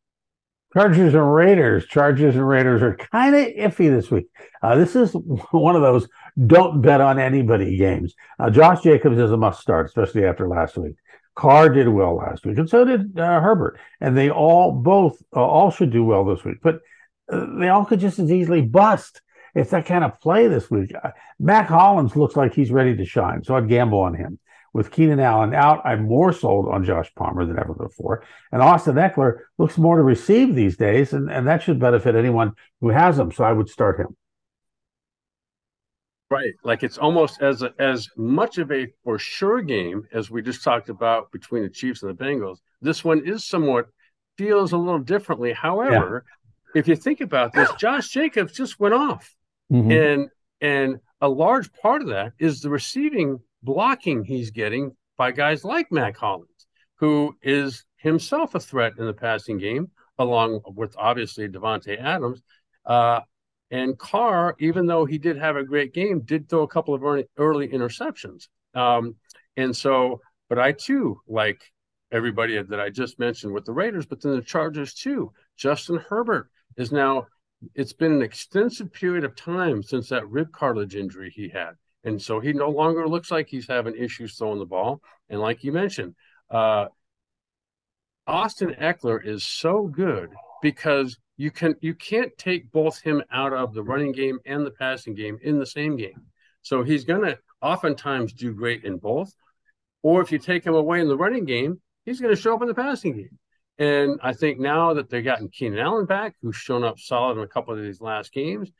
Chargers 0.74 1.14
and 1.14 1.34
Raiders. 1.34 1.86
Chargers 1.86 2.36
and 2.36 2.48
Raiders 2.48 2.82
are 2.82 2.96
kind 2.96 3.36
of 3.36 3.48
iffy 3.48 3.90
this 3.90 4.10
week. 4.10 4.28
Uh, 4.62 4.76
this 4.76 4.96
is 4.96 5.12
one 5.52 5.76
of 5.76 5.82
those 5.82 6.08
don't 6.48 6.82
bet 6.82 7.02
on 7.02 7.20
anybody 7.20 7.78
games. 7.78 8.16
Uh, 8.40 8.50
Josh 8.50 8.82
Jacobs 8.82 9.18
is 9.18 9.32
a 9.32 9.38
must 9.38 9.62
start, 9.62 9.88
especially 9.88 10.26
after 10.26 10.48
last 10.48 10.78
week. 10.78 10.96
Carr 11.36 11.70
did 11.70 11.88
well 11.88 12.16
last 12.16 12.46
week, 12.46 12.58
and 12.58 12.70
so 12.70 12.84
did 12.86 13.18
uh, 13.18 13.40
Herbert. 13.40 13.80
And 14.00 14.18
they 14.18 14.30
all 14.30 14.72
both 14.72 15.22
uh, 15.36 15.44
all 15.44 15.72
should 15.72 15.92
do 15.92 16.04
well 16.04 16.26
this 16.26 16.44
week, 16.44 16.58
but 16.62 16.80
uh, 17.32 17.46
they 17.58 17.70
all 17.70 17.86
could 17.86 18.00
just 18.00 18.20
as 18.20 18.32
easily 18.32 18.62
bust. 18.62 19.22
It's 19.54 19.72
that 19.72 19.86
kind 19.86 20.04
of 20.04 20.20
play 20.22 20.48
this 20.48 20.70
week. 20.72 20.94
Uh, 21.02 21.12
Mack 21.40 21.68
Hollins 21.68 22.16
looks 22.16 22.36
like 22.36 22.54
he's 22.54 22.72
ready 22.72 22.96
to 22.96 23.06
shine, 23.06 23.44
so 23.44 23.56
I'd 23.56 23.70
gamble 23.70 24.00
on 24.00 24.14
him. 24.14 24.40
With 24.74 24.92
Keenan 24.92 25.20
Allen 25.20 25.54
out, 25.54 25.82
I'm 25.86 26.08
more 26.08 26.32
sold 26.32 26.70
on 26.70 26.86
Josh 26.86 27.14
Palmer 27.16 27.46
than 27.46 27.60
ever 27.60 27.74
before. 27.74 28.24
And 28.54 28.62
Austin 28.62 28.96
Ekeler 28.96 29.40
looks 29.58 29.78
more 29.78 29.98
to 29.98 30.04
receive 30.04 30.56
these 30.56 30.78
days, 30.78 31.12
and, 31.12 31.30
and 31.30 31.46
that 31.48 31.62
should 31.62 31.78
benefit 31.78 32.16
anyone 32.16 32.54
who 32.80 32.90
has 32.90 33.20
him. 33.20 33.32
So 33.32 33.44
I 33.44 33.52
would 33.52 33.70
start 33.70 34.00
him. 34.00 34.16
Right, 36.30 36.54
like 36.64 36.84
it's 36.84 36.98
almost 36.98 37.42
as 37.42 37.62
a, 37.62 37.74
as 37.78 38.08
much 38.16 38.58
of 38.58 38.72
a 38.72 38.88
for 39.04 39.20
sure 39.20 39.62
game 39.62 40.08
as 40.14 40.32
we 40.32 40.42
just 40.42 40.64
talked 40.64 40.88
about 40.88 41.30
between 41.34 41.64
the 41.64 41.70
Chiefs 41.70 42.04
and 42.04 42.18
the 42.18 42.24
Bengals. 42.24 42.60
This 42.82 43.04
one 43.04 43.28
is 43.28 43.44
somewhat 43.44 43.88
feels 44.38 44.72
a 44.72 44.78
little 44.78 45.00
differently. 45.00 45.52
However, 45.52 46.24
yeah. 46.74 46.80
if 46.80 46.88
you 46.88 46.96
think 46.96 47.20
about 47.20 47.52
this, 47.52 47.70
Josh 47.78 48.08
Jacobs 48.08 48.54
just 48.54 48.80
went 48.80 48.94
off, 48.94 49.36
mm-hmm. 49.70 49.92
and 49.92 50.30
and 50.62 51.00
a 51.20 51.28
large 51.28 51.70
part 51.74 52.02
of 52.02 52.08
that 52.08 52.32
is 52.40 52.62
the 52.62 52.70
receiving 52.70 53.42
blocking 53.63 54.24
he's 54.24 54.52
getting 54.52 54.95
by 55.17 55.32
guys 55.32 55.63
like 55.63 55.91
Mack 55.91 56.17
Hollins, 56.17 56.67
who 56.95 57.36
is 57.41 57.86
himself 57.97 58.56
a 58.56 58.60
threat 58.60 58.93
in 58.97 59.06
the 59.06 59.13
passing 59.13 59.58
game, 59.58 59.91
along 60.17 60.62
with 60.76 60.95
obviously 60.97 61.47
Davante 61.47 62.00
Adams. 62.00 62.41
Uh, 62.86 63.21
and 63.69 63.97
Carr, 63.97 64.56
even 64.60 64.86
though 64.86 65.06
he 65.06 65.17
did 65.17 65.38
have 65.38 65.56
a 65.56 65.63
great 65.63 65.93
game, 65.93 66.21
did 66.21 66.50
throw 66.50 66.63
a 66.63 66.67
couple 66.67 66.93
of 66.93 67.04
early, 67.04 67.26
early 67.38 67.67
interceptions. 67.67 68.47
Um, 68.74 69.15
and 69.56 69.76
so, 69.76 70.21
but 70.50 70.60
I 70.60 70.74
too 70.74 71.21
like 71.28 71.62
everybody 72.12 72.62
that 72.62 72.80
I 72.80 72.89
just 72.89 73.19
mentioned 73.19 73.54
with 73.54 73.65
the 73.65 73.71
Raiders, 73.71 74.06
but 74.06 74.21
then 74.21 74.36
the 74.36 74.41
Chargers 74.41 74.93
too. 74.93 75.32
Justin 75.56 76.04
Herbert 76.10 76.50
is 76.76 76.91
now, 76.91 77.28
it's 77.76 77.93
been 77.93 78.12
an 78.12 78.21
extensive 78.21 78.91
period 78.91 79.24
of 79.24 79.36
time 79.36 79.82
since 79.84 80.10
that 80.10 80.28
rib 80.30 80.52
cartilage 80.52 80.95
injury 80.95 81.30
he 81.30 81.47
had. 81.47 81.71
And 82.04 82.22
so 82.22 82.40
he 82.40 82.54
no 82.54 82.70
longer 82.70 83.08
looks 83.08 83.30
like 83.30 83.48
he's 83.48 83.68
having 83.68 83.96
issues 83.96 84.36
throwing 84.36 84.60
the 84.60 84.66
ball. 84.66 85.02
And 85.30 85.40
like 85.40 85.64
you 85.64 85.72
mentioned, 85.72 86.16
uh, 86.50 86.88
Austin 88.28 88.76
Ekeler 88.80 89.24
is 89.24 89.46
so 89.46 89.88
good 89.88 90.32
because 90.62 91.18
you 91.38 91.52
can 91.52 91.76
you 91.82 91.96
can't 91.96 92.36
take 92.38 92.72
both 92.72 93.02
him 93.02 93.24
out 93.32 93.54
of 93.54 93.74
the 93.74 93.84
running 93.84 94.12
game 94.12 94.40
and 94.46 94.66
the 94.66 94.72
passing 94.72 95.16
game 95.16 95.38
in 95.42 95.60
the 95.60 95.66
same 95.66 95.96
game. 95.96 96.28
So 96.62 96.84
he's 96.84 97.04
going 97.04 97.24
to 97.24 97.40
oftentimes 97.62 98.34
do 98.34 98.54
great 98.54 98.84
in 98.84 98.98
both. 98.98 99.34
Or 100.04 100.22
if 100.22 100.32
you 100.32 100.40
take 100.40 100.64
him 100.64 100.76
away 100.76 101.00
in 101.00 101.08
the 101.08 101.18
running 101.18 101.46
game, 101.46 101.82
he's 102.06 102.20
going 102.20 102.34
to 102.34 102.42
show 102.42 102.56
up 102.56 102.62
in 102.62 102.68
the 102.68 102.74
passing 102.74 103.16
game. 103.16 103.40
And 103.78 104.20
I 104.22 104.34
think 104.34 104.60
now 104.60 104.94
that 104.94 105.10
they've 105.10 105.24
gotten 105.24 105.50
Keenan 105.50 105.80
Allen 105.80 106.06
back, 106.06 106.36
who's 106.42 106.56
shown 106.56 106.84
up 106.84 107.00
solid 107.00 107.38
in 107.38 107.44
a 107.44 107.48
couple 107.48 107.74
of 107.74 107.82
these 107.82 108.02
last 108.02 108.32
games, 108.32 108.72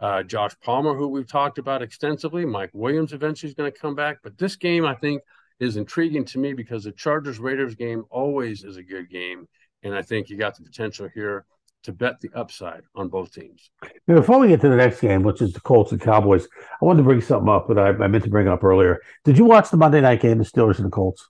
uh, 0.00 0.22
Josh 0.22 0.54
Palmer, 0.62 0.94
who 0.94 1.08
we've 1.08 1.28
talked 1.28 1.58
about 1.58 1.82
extensively, 1.82 2.44
Mike 2.44 2.70
Williams 2.72 3.12
eventually 3.12 3.48
is 3.48 3.54
going 3.54 3.70
to 3.70 3.78
come 3.78 3.94
back. 3.94 4.18
But 4.22 4.38
this 4.38 4.56
game, 4.56 4.84
I 4.84 4.94
think, 4.94 5.22
is 5.60 5.76
intriguing 5.76 6.24
to 6.26 6.38
me 6.38 6.52
because 6.52 6.84
the 6.84 6.92
Chargers 6.92 7.38
Raiders 7.38 7.74
game 7.74 8.04
always 8.10 8.64
is 8.64 8.76
a 8.76 8.82
good 8.82 9.10
game. 9.10 9.48
And 9.82 9.94
I 9.94 10.02
think 10.02 10.28
you 10.28 10.36
got 10.36 10.56
the 10.56 10.62
potential 10.62 11.08
here 11.12 11.44
to 11.84 11.92
bet 11.92 12.20
the 12.20 12.30
upside 12.34 12.82
on 12.94 13.08
both 13.08 13.32
teams. 13.32 13.70
Now, 14.06 14.16
before 14.16 14.38
we 14.38 14.48
get 14.48 14.60
to 14.60 14.68
the 14.68 14.76
next 14.76 15.00
game, 15.00 15.22
which 15.22 15.40
is 15.40 15.52
the 15.52 15.60
Colts 15.60 15.92
and 15.92 16.00
Cowboys, 16.00 16.46
I 16.80 16.84
wanted 16.84 16.98
to 16.98 17.04
bring 17.04 17.20
something 17.20 17.48
up 17.48 17.68
that 17.68 17.78
I, 17.78 17.88
I 17.88 18.08
meant 18.08 18.24
to 18.24 18.30
bring 18.30 18.48
up 18.48 18.64
earlier. 18.64 19.00
Did 19.24 19.38
you 19.38 19.44
watch 19.44 19.70
the 19.70 19.76
Monday 19.76 20.00
night 20.00 20.20
game, 20.20 20.38
the 20.38 20.44
Steelers 20.44 20.76
and 20.76 20.86
the 20.86 20.90
Colts? 20.90 21.28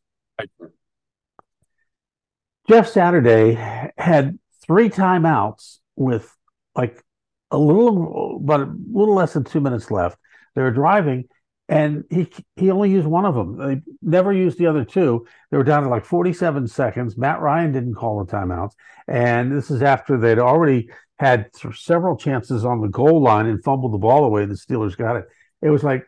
Jeff 2.69 2.89
Saturday 2.89 3.55
had 3.97 4.39
three 4.67 4.91
timeouts 4.91 5.79
with 5.97 6.35
like 6.75 7.03
a 7.51 7.59
little, 7.59 8.39
but 8.43 8.61
a 8.61 8.75
little 8.93 9.15
less 9.15 9.33
than 9.33 9.45
two 9.45 9.61
minutes 9.61 9.91
left. 9.91 10.19
They 10.55 10.63
were 10.63 10.71
driving, 10.71 11.25
and 11.69 12.05
he 12.11 12.29
he 12.57 12.71
only 12.71 12.91
used 12.91 13.07
one 13.07 13.25
of 13.25 13.35
them. 13.35 13.57
They 13.57 13.83
never 14.03 14.33
used 14.33 14.59
the 14.59 14.67
other 14.67 14.85
two. 14.85 15.27
They 15.51 15.57
were 15.57 15.65
down 15.65 15.83
to 15.83 15.89
like 15.89 16.05
47 16.05 16.69
seconds. 16.69 17.17
Matt 17.17 17.41
Ryan 17.41 17.73
didn't 17.73 17.95
call 17.95 18.25
the 18.25 18.31
timeouts, 18.31 18.73
and 19.07 19.57
this 19.57 19.71
is 19.71 19.83
after 19.83 20.17
they'd 20.17 20.39
already 20.39 20.91
had 21.19 21.51
several 21.75 22.17
chances 22.17 22.65
on 22.65 22.81
the 22.81 22.89
goal 22.89 23.23
line 23.23 23.47
and 23.47 23.63
fumbled 23.63 23.93
the 23.93 23.99
ball 23.99 24.25
away. 24.25 24.45
The 24.45 24.55
Steelers 24.55 24.97
got 24.97 25.17
it. 25.17 25.27
It 25.61 25.71
was 25.71 25.83
like, 25.83 26.07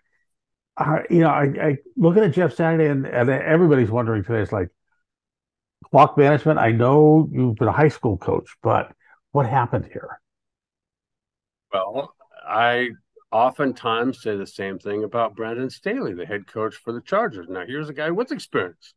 you 1.11 1.21
know, 1.21 1.29
I, 1.29 1.43
I 1.43 1.77
looking 1.97 2.23
at 2.23 2.33
Jeff 2.33 2.55
Saturday, 2.55 2.87
and, 2.87 3.07
and 3.07 3.29
everybody's 3.29 3.91
wondering 3.91 4.25
today. 4.25 4.41
It's 4.41 4.53
like 4.53 4.69
clock 5.91 6.17
management. 6.17 6.59
I 6.59 6.71
know 6.73 7.29
you've 7.33 7.57
been 7.57 7.69
a 7.69 7.73
high 7.73 7.89
school 7.89 8.17
coach, 8.17 8.57
but 8.63 8.93
what 9.33 9.47
happened 9.47 9.89
here? 9.93 10.20
Well, 11.73 12.15
I 12.47 12.91
oftentimes 13.33 14.23
say 14.23 14.37
the 14.37 14.47
same 14.47 14.79
thing 14.79 15.05
about 15.05 15.37
Brandon 15.37 15.71
Staley, 15.71 16.15
the 16.15 16.27
head 16.27 16.47
coach 16.47 16.75
for 16.75 16.93
the 16.93 17.01
Chargers. 17.01 17.49
Now, 17.49 17.65
here's 17.67 17.89
a 17.89 17.95
guy 17.95 18.11
with 18.11 18.33
experience, 18.33 18.95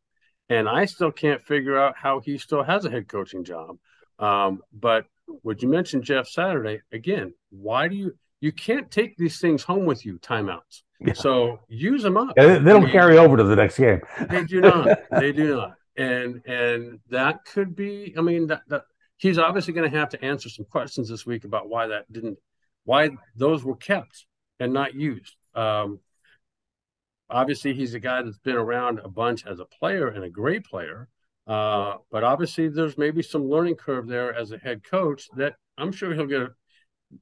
and 0.48 0.68
I 0.68 0.84
still 0.86 1.12
can't 1.12 1.42
figure 1.42 1.78
out 1.78 1.94
how 1.96 2.20
he 2.20 2.38
still 2.38 2.62
has 2.62 2.84
a 2.84 2.90
head 2.90 3.08
coaching 3.08 3.44
job. 3.44 3.78
Um, 4.18 4.62
but 4.72 5.06
would 5.42 5.62
you 5.62 5.68
mention 5.68 6.02
Jeff 6.02 6.28
Saturday 6.28 6.82
again? 6.92 7.34
Why 7.50 7.88
do 7.88 7.96
you 7.96 8.16
you 8.40 8.52
can't 8.52 8.90
take 8.90 9.16
these 9.16 9.40
things 9.40 9.62
home 9.62 9.86
with 9.86 10.04
you? 10.04 10.18
Timeouts. 10.18 10.82
Yeah. 11.00 11.14
So 11.14 11.60
use 11.68 12.02
them 12.02 12.16
up. 12.16 12.34
Yeah, 12.36 12.58
they 12.58 12.72
don't 12.72 12.90
carry 12.90 13.18
over 13.18 13.36
to 13.36 13.44
the 13.44 13.56
next 13.56 13.78
game. 13.78 14.00
they 14.28 14.44
do 14.44 14.60
not. 14.60 14.88
They 15.10 15.32
do 15.32 15.56
not. 15.56 15.74
And 15.96 16.42
and 16.46 16.98
that 17.10 17.44
could 17.44 17.74
be. 17.76 18.14
I 18.18 18.20
mean, 18.20 18.48
that, 18.48 18.62
that 18.68 18.82
he's 19.16 19.38
obviously 19.38 19.72
going 19.72 19.90
to 19.90 19.96
have 19.96 20.10
to 20.10 20.24
answer 20.24 20.48
some 20.48 20.64
questions 20.66 21.08
this 21.08 21.24
week 21.24 21.44
about 21.44 21.68
why 21.68 21.86
that 21.88 22.10
didn't 22.12 22.38
why 22.84 23.10
those 23.36 23.64
were 23.64 23.76
kept 23.76 24.26
and 24.60 24.72
not 24.72 24.94
used. 24.94 25.34
Um, 25.54 26.00
obviously, 27.28 27.74
he's 27.74 27.94
a 27.94 28.00
guy 28.00 28.22
that's 28.22 28.38
been 28.38 28.56
around 28.56 29.00
a 29.00 29.08
bunch 29.08 29.46
as 29.46 29.60
a 29.60 29.64
player 29.64 30.08
and 30.08 30.24
a 30.24 30.30
great 30.30 30.64
player. 30.64 31.08
Uh, 31.46 31.96
but 32.10 32.24
obviously, 32.24 32.68
there's 32.68 32.96
maybe 32.96 33.22
some 33.22 33.48
learning 33.48 33.76
curve 33.76 34.06
there 34.06 34.34
as 34.34 34.52
a 34.52 34.58
head 34.58 34.82
coach 34.82 35.28
that 35.36 35.54
I'm 35.76 35.92
sure 35.92 36.14
he'll 36.14 36.26
get. 36.26 36.42
A, 36.42 36.48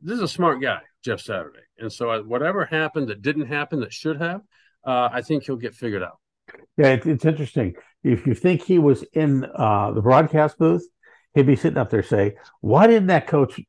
this 0.00 0.16
is 0.16 0.22
a 0.22 0.28
smart 0.28 0.62
guy, 0.62 0.80
Jeff 1.04 1.20
Saturday, 1.20 1.64
and 1.78 1.92
so 1.92 2.10
uh, 2.10 2.20
whatever 2.20 2.64
happened 2.64 3.08
that 3.08 3.20
didn't 3.20 3.46
happen 3.46 3.80
that 3.80 3.92
should 3.92 4.20
have, 4.20 4.42
uh, 4.86 5.08
I 5.12 5.22
think 5.22 5.44
he'll 5.44 5.56
get 5.56 5.74
figured 5.74 6.04
out. 6.04 6.18
Yeah, 6.76 6.88
it, 6.88 7.04
it's 7.04 7.24
interesting. 7.24 7.74
If 8.04 8.26
you 8.26 8.34
think 8.34 8.62
he 8.62 8.78
was 8.78 9.04
in 9.12 9.44
uh, 9.44 9.90
the 9.90 10.00
broadcast 10.00 10.56
booth, 10.56 10.86
he'd 11.34 11.46
be 11.46 11.56
sitting 11.56 11.78
up 11.78 11.90
there 11.90 12.04
saying, 12.04 12.32
"Why 12.60 12.86
didn't 12.86 13.08
that 13.08 13.26
coach 13.26 13.60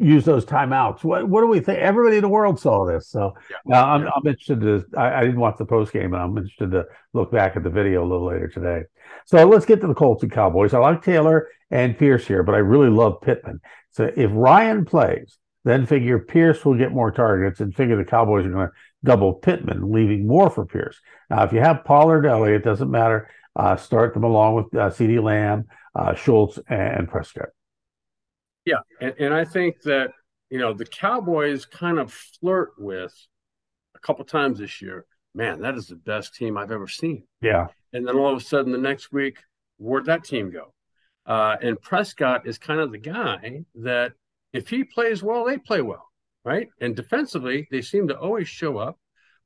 use 0.00 0.24
those 0.24 0.44
timeouts. 0.44 1.04
What 1.04 1.28
what 1.28 1.42
do 1.42 1.46
we 1.46 1.60
think? 1.60 1.78
Everybody 1.78 2.16
in 2.16 2.22
the 2.22 2.28
world 2.28 2.58
saw 2.58 2.86
this, 2.86 3.08
so 3.08 3.34
yeah. 3.66 3.80
uh, 3.80 3.86
I'm, 3.86 4.06
I'm 4.06 4.26
interested 4.26 4.60
to. 4.60 4.84
I, 4.96 5.18
I, 5.18 5.20
didn't 5.20 5.40
watch 5.40 5.58
the 5.58 5.66
post 5.66 5.92
game, 5.92 6.14
and 6.14 6.22
I'm 6.22 6.36
interested 6.36 6.70
to 6.72 6.86
look 7.12 7.30
back 7.30 7.56
at 7.56 7.62
the 7.62 7.70
video 7.70 8.02
a 8.02 8.08
little 8.08 8.26
later 8.26 8.48
today. 8.48 8.82
So 9.26 9.46
let's 9.46 9.66
get 9.66 9.80
to 9.82 9.86
the 9.86 9.94
Colts 9.94 10.22
and 10.22 10.32
Cowboys. 10.32 10.74
I 10.74 10.78
like 10.78 11.02
Taylor 11.02 11.48
and 11.70 11.98
Pierce 11.98 12.26
here, 12.26 12.42
but 12.42 12.54
I 12.54 12.58
really 12.58 12.88
love 12.88 13.20
Pittman. 13.20 13.60
So 13.90 14.10
if 14.16 14.30
Ryan 14.32 14.84
plays, 14.84 15.36
then 15.64 15.86
figure 15.86 16.18
Pierce 16.18 16.64
will 16.64 16.76
get 16.76 16.92
more 16.92 17.10
targets, 17.10 17.60
and 17.60 17.74
figure 17.74 17.96
the 17.96 18.04
Cowboys 18.04 18.46
are 18.46 18.50
going 18.50 18.68
to 18.68 18.74
double 19.04 19.34
Pittman, 19.34 19.92
leaving 19.92 20.26
more 20.26 20.50
for 20.50 20.64
Pierce. 20.64 20.98
Now, 21.28 21.44
if 21.44 21.52
you 21.52 21.60
have 21.60 21.84
Pollard, 21.84 22.26
Elliott, 22.26 22.62
it 22.62 22.64
doesn't 22.64 22.90
matter. 22.90 23.28
Uh, 23.54 23.76
start 23.76 24.14
them 24.14 24.24
along 24.24 24.54
with 24.54 24.66
uh, 24.74 24.90
CeeDee 24.90 25.22
Lamb 25.22 25.66
uh, 25.94 26.14
Schultz 26.14 26.58
and 26.68 27.08
Prescott. 27.08 27.48
Yeah, 28.70 28.80
and, 29.00 29.14
and 29.18 29.34
I 29.34 29.44
think 29.44 29.82
that 29.82 30.12
you 30.48 30.58
know 30.58 30.72
the 30.72 30.86
Cowboys 30.86 31.66
kind 31.66 31.98
of 31.98 32.12
flirt 32.12 32.72
with 32.78 33.14
a 33.94 33.98
couple 33.98 34.24
times 34.24 34.58
this 34.58 34.80
year. 34.80 35.06
Man, 35.34 35.60
that 35.60 35.76
is 35.76 35.86
the 35.86 35.96
best 35.96 36.34
team 36.34 36.56
I've 36.56 36.72
ever 36.72 36.88
seen. 36.88 37.24
Yeah, 37.40 37.68
and 37.92 38.06
then 38.06 38.16
all 38.16 38.32
of 38.32 38.40
a 38.40 38.44
sudden 38.44 38.72
the 38.72 38.78
next 38.78 39.12
week, 39.12 39.38
where'd 39.78 40.06
that 40.06 40.24
team 40.24 40.50
go? 40.50 40.72
Uh, 41.26 41.56
and 41.62 41.80
Prescott 41.80 42.46
is 42.46 42.58
kind 42.58 42.80
of 42.80 42.92
the 42.92 42.98
guy 42.98 43.64
that 43.76 44.12
if 44.52 44.68
he 44.68 44.84
plays 44.84 45.22
well, 45.22 45.44
they 45.44 45.58
play 45.58 45.82
well, 45.82 46.10
right? 46.44 46.68
And 46.80 46.96
defensively, 46.96 47.68
they 47.70 47.82
seem 47.82 48.08
to 48.08 48.18
always 48.18 48.48
show 48.48 48.78
up. 48.78 48.98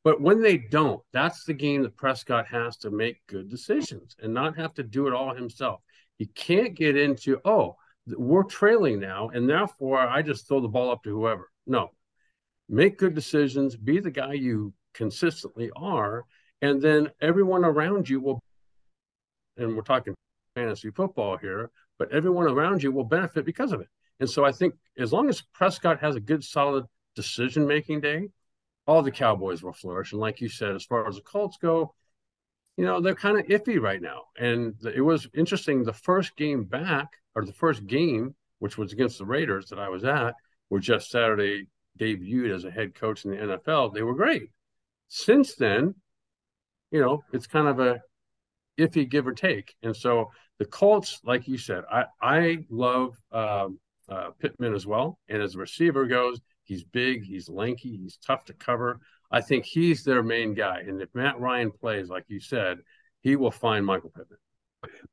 But 0.02 0.20
when 0.20 0.42
they 0.42 0.58
don't, 0.58 1.02
that's 1.12 1.44
the 1.44 1.54
game 1.54 1.82
that 1.82 1.96
Prescott 1.96 2.46
has 2.46 2.76
to 2.78 2.90
make 2.90 3.26
good 3.26 3.48
decisions 3.48 4.14
and 4.22 4.34
not 4.34 4.56
have 4.56 4.74
to 4.74 4.82
do 4.82 5.06
it 5.06 5.14
all 5.14 5.34
himself. 5.34 5.80
He 6.18 6.26
can't 6.26 6.74
get 6.74 6.96
into, 6.96 7.40
oh, 7.44 7.76
we're 8.06 8.44
trailing 8.44 9.00
now, 9.00 9.30
and 9.30 9.48
therefore 9.48 9.98
I 9.98 10.22
just 10.22 10.46
throw 10.46 10.60
the 10.60 10.68
ball 10.68 10.90
up 10.90 11.02
to 11.04 11.10
whoever. 11.10 11.50
No, 11.66 11.90
make 12.68 12.98
good 12.98 13.14
decisions, 13.14 13.76
be 13.76 14.00
the 14.00 14.10
guy 14.10 14.34
you 14.34 14.72
consistently 14.92 15.70
are, 15.76 16.24
and 16.62 16.80
then 16.80 17.10
everyone 17.20 17.64
around 17.64 18.08
you 18.08 18.20
will. 18.20 18.40
And 19.56 19.76
we're 19.76 19.82
talking 19.82 20.14
fantasy 20.54 20.90
football 20.90 21.36
here, 21.36 21.70
but 21.98 22.12
everyone 22.12 22.46
around 22.46 22.82
you 22.82 22.92
will 22.92 23.04
benefit 23.04 23.44
because 23.44 23.72
of 23.72 23.80
it. 23.80 23.88
And 24.20 24.28
so 24.28 24.44
I 24.44 24.52
think 24.52 24.74
as 24.98 25.12
long 25.12 25.28
as 25.28 25.42
Prescott 25.52 26.00
has 26.00 26.16
a 26.16 26.20
good, 26.20 26.44
solid 26.44 26.84
decision 27.14 27.66
making 27.66 28.00
day, 28.00 28.28
all 28.86 29.02
the 29.02 29.10
Cowboys 29.10 29.62
will 29.62 29.72
flourish. 29.72 30.12
And 30.12 30.20
like 30.20 30.40
you 30.40 30.48
said, 30.48 30.74
as 30.74 30.84
far 30.84 31.08
as 31.08 31.16
the 31.16 31.22
Colts 31.22 31.56
go, 31.60 31.94
you 32.76 32.84
know, 32.84 33.00
they're 33.00 33.14
kind 33.14 33.38
of 33.38 33.46
iffy 33.46 33.80
right 33.80 34.02
now. 34.02 34.24
And 34.38 34.74
it 34.94 35.00
was 35.00 35.28
interesting. 35.34 35.84
The 35.84 35.92
first 35.92 36.36
game 36.36 36.64
back, 36.64 37.08
or 37.34 37.44
the 37.44 37.52
first 37.52 37.86
game, 37.86 38.34
which 38.58 38.78
was 38.78 38.92
against 38.92 39.18
the 39.18 39.26
Raiders 39.26 39.68
that 39.68 39.78
I 39.78 39.88
was 39.88 40.04
at, 40.04 40.34
where 40.68 40.80
Jeff 40.80 41.02
Saturday 41.02 41.68
debuted 41.98 42.54
as 42.54 42.64
a 42.64 42.70
head 42.70 42.94
coach 42.94 43.24
in 43.24 43.30
the 43.30 43.36
NFL, 43.36 43.94
they 43.94 44.02
were 44.02 44.14
great. 44.14 44.50
Since 45.08 45.54
then, 45.54 45.94
you 46.90 47.00
know, 47.00 47.22
it's 47.32 47.46
kind 47.46 47.68
of 47.68 47.80
a 47.80 48.00
iffy 48.78 49.08
give 49.08 49.26
or 49.26 49.32
take. 49.32 49.74
And 49.82 49.96
so 49.96 50.30
the 50.58 50.64
Colts, 50.64 51.20
like 51.24 51.46
you 51.48 51.58
said, 51.58 51.84
I, 51.90 52.04
I 52.20 52.58
love 52.70 53.16
um, 53.32 53.78
uh, 54.08 54.30
Pittman 54.38 54.74
as 54.74 54.86
well. 54.86 55.18
And 55.28 55.42
as 55.42 55.54
a 55.54 55.58
receiver 55.58 56.06
goes, 56.06 56.40
he's 56.64 56.84
big, 56.84 57.24
he's 57.24 57.48
lanky, 57.48 57.96
he's 57.96 58.18
tough 58.24 58.44
to 58.46 58.52
cover. 58.54 59.00
I 59.30 59.40
think 59.40 59.64
he's 59.64 60.04
their 60.04 60.22
main 60.22 60.54
guy. 60.54 60.80
And 60.86 61.00
if 61.00 61.08
Matt 61.14 61.40
Ryan 61.40 61.70
plays, 61.70 62.08
like 62.08 62.24
you 62.28 62.40
said, 62.40 62.78
he 63.20 63.36
will 63.36 63.50
find 63.50 63.84
Michael 63.84 64.10
Pittman. 64.10 64.38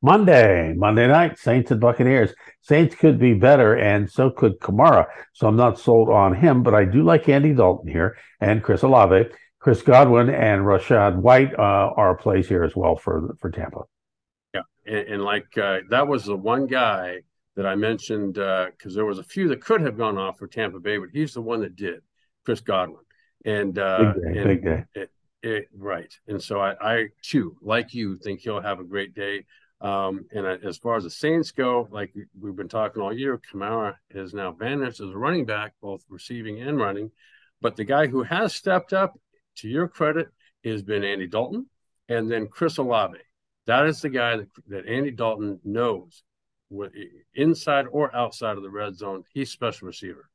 Monday, 0.02 0.74
Monday 0.76 1.08
night, 1.08 1.38
Saints 1.38 1.72
and 1.72 1.80
Buccaneers. 1.80 2.34
Saints 2.62 2.96
could 2.96 3.20
be 3.20 3.34
better, 3.34 3.76
and 3.76 4.10
so 4.10 4.30
could 4.30 4.60
Kamara. 4.60 5.06
So 5.34 5.48
I'm 5.48 5.56
not 5.56 5.80
sold 5.80 6.10
on 6.10 6.36
him, 6.36 6.64
but 6.64 6.74
I 6.74 6.86
do 6.86 7.04
like 7.04 7.30
Andy 7.30 7.54
Dalton 7.54 7.92
here 7.92 8.18
and 8.40 8.64
Chris 8.64 8.84
Olave. 8.84 9.30
Chris 9.60 9.82
Godwin 9.82 10.30
and 10.30 10.64
Rachaad 10.64 11.18
White 11.18 11.54
uh, 11.54 11.92
are 11.96 12.16
plays 12.16 12.48
here 12.48 12.64
as 12.64 12.76
well 12.76 12.96
for 12.96 13.36
for 13.40 13.52
Tampa. 13.52 13.82
Yeah, 14.54 14.62
and, 14.86 15.08
and 15.08 15.24
like 15.24 15.56
uh, 15.58 15.80
that 15.90 16.08
was 16.08 16.26
the 16.26 16.36
one 16.36 16.66
guy 16.66 17.22
that 17.56 17.66
I 17.66 17.76
mentioned 17.76 18.36
because 18.36 18.94
uh, 18.94 18.96
there 18.96 19.06
was 19.06 19.20
a 19.20 19.24
few 19.24 19.50
that 19.50 19.62
could 19.62 19.82
have 19.82 19.98
gone 19.98 20.18
off 20.18 20.40
for 20.40 20.48
Tampa 20.48 20.80
Bay, 20.80 20.98
but 20.98 21.10
he's 21.14 21.34
the 21.34 21.42
one 21.42 21.62
that 21.62 21.76
did, 21.76 22.02
Chris 22.46 22.62
Godwin. 22.62 23.04
And, 23.44 23.78
uh, 23.78 24.14
big 24.14 24.24
day, 24.24 24.40
and 24.40 24.48
big 24.48 24.64
day. 24.64 24.84
It, 24.96 25.12
it, 25.44 25.70
right. 25.76 26.14
And 26.28 26.42
so 26.42 26.60
I, 26.60 26.76
I, 26.82 27.06
too, 27.22 27.58
like 27.62 27.94
you, 27.94 28.18
think 28.18 28.42
he'll 28.42 28.62
have 28.62 28.80
a 28.80 28.84
great 28.84 29.14
day. 29.14 29.46
Um, 29.82 30.26
and 30.32 30.46
as 30.46 30.78
far 30.78 30.96
as 30.98 31.04
the 31.04 31.10
Saints 31.10 31.52
go, 31.52 31.88
like 31.92 32.14
we've 32.40 32.56
been 32.56 32.70
talking 32.70 33.02
all 33.02 33.12
year, 33.12 33.40
Kamara 33.52 33.96
has 34.14 34.34
now 34.34 34.52
vanished 34.52 35.00
as 35.00 35.10
a 35.10 35.18
running 35.18 35.46
back, 35.46 35.74
both 35.82 36.04
receiving 36.08 36.62
and 36.62 36.78
running. 36.78 37.12
But 37.62 37.76
the 37.76 37.84
guy 37.84 38.08
who 38.08 38.24
has 38.24 38.54
stepped 38.54 38.94
up, 38.94 39.20
to 39.58 39.68
your 39.68 39.88
credit, 39.88 40.28
has 40.64 40.82
been 40.84 41.04
Andy 41.04 41.28
Dalton 41.28 41.66
and 42.08 42.32
then 42.32 42.48
Chris 42.48 42.78
Olave. 42.78 43.18
That 43.66 43.86
is 43.88 44.02
the 44.02 44.10
guy 44.10 44.38
that, 44.38 44.48
that 44.68 44.88
Andy 44.88 45.12
Dalton 45.12 45.60
knows 45.64 46.24
inside 47.34 47.86
or 47.92 48.16
outside 48.16 48.58
of 48.58 48.64
the 48.64 48.70
red 48.70 48.96
zone. 48.96 49.24
He's 49.34 49.52
special 49.52 49.88
receiver. 49.88 50.30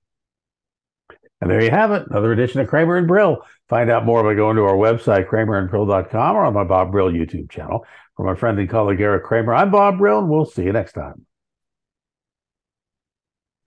And 1.41 1.51
there 1.51 1.63
you 1.63 1.71
have 1.71 1.93
it. 1.93 2.07
Another 2.09 2.33
edition 2.33 2.61
of 2.61 2.69
Kramer 2.69 2.97
and 2.97 3.07
Brill. 3.07 3.43
Find 3.69 3.91
out 3.91 4.05
more 4.05 4.23
by 4.23 4.35
going 4.35 4.57
to 4.57 4.63
our 4.63 4.75
website, 4.77 5.29
kramerandbrill.com 5.29 6.37
or 6.37 6.45
on 6.45 6.55
my 6.55 6.65
Bob 6.65 6.93
Brill 6.93 7.11
YouTube 7.11 7.51
channel. 7.51 7.85
For 8.17 8.27
our 8.29 8.37
friend 8.37 8.59
and 8.59 8.69
colleague 8.69 9.01
Eric 9.01 9.25
Kramer, 9.25 9.55
I'm 9.55 9.71
Bob 9.71 9.99
Brill, 9.99 10.21
and 10.21 10.31
we'll 10.31 10.47
see 10.47 10.65
you 10.65 10.73
next 10.73 10.95
time. 10.95 11.27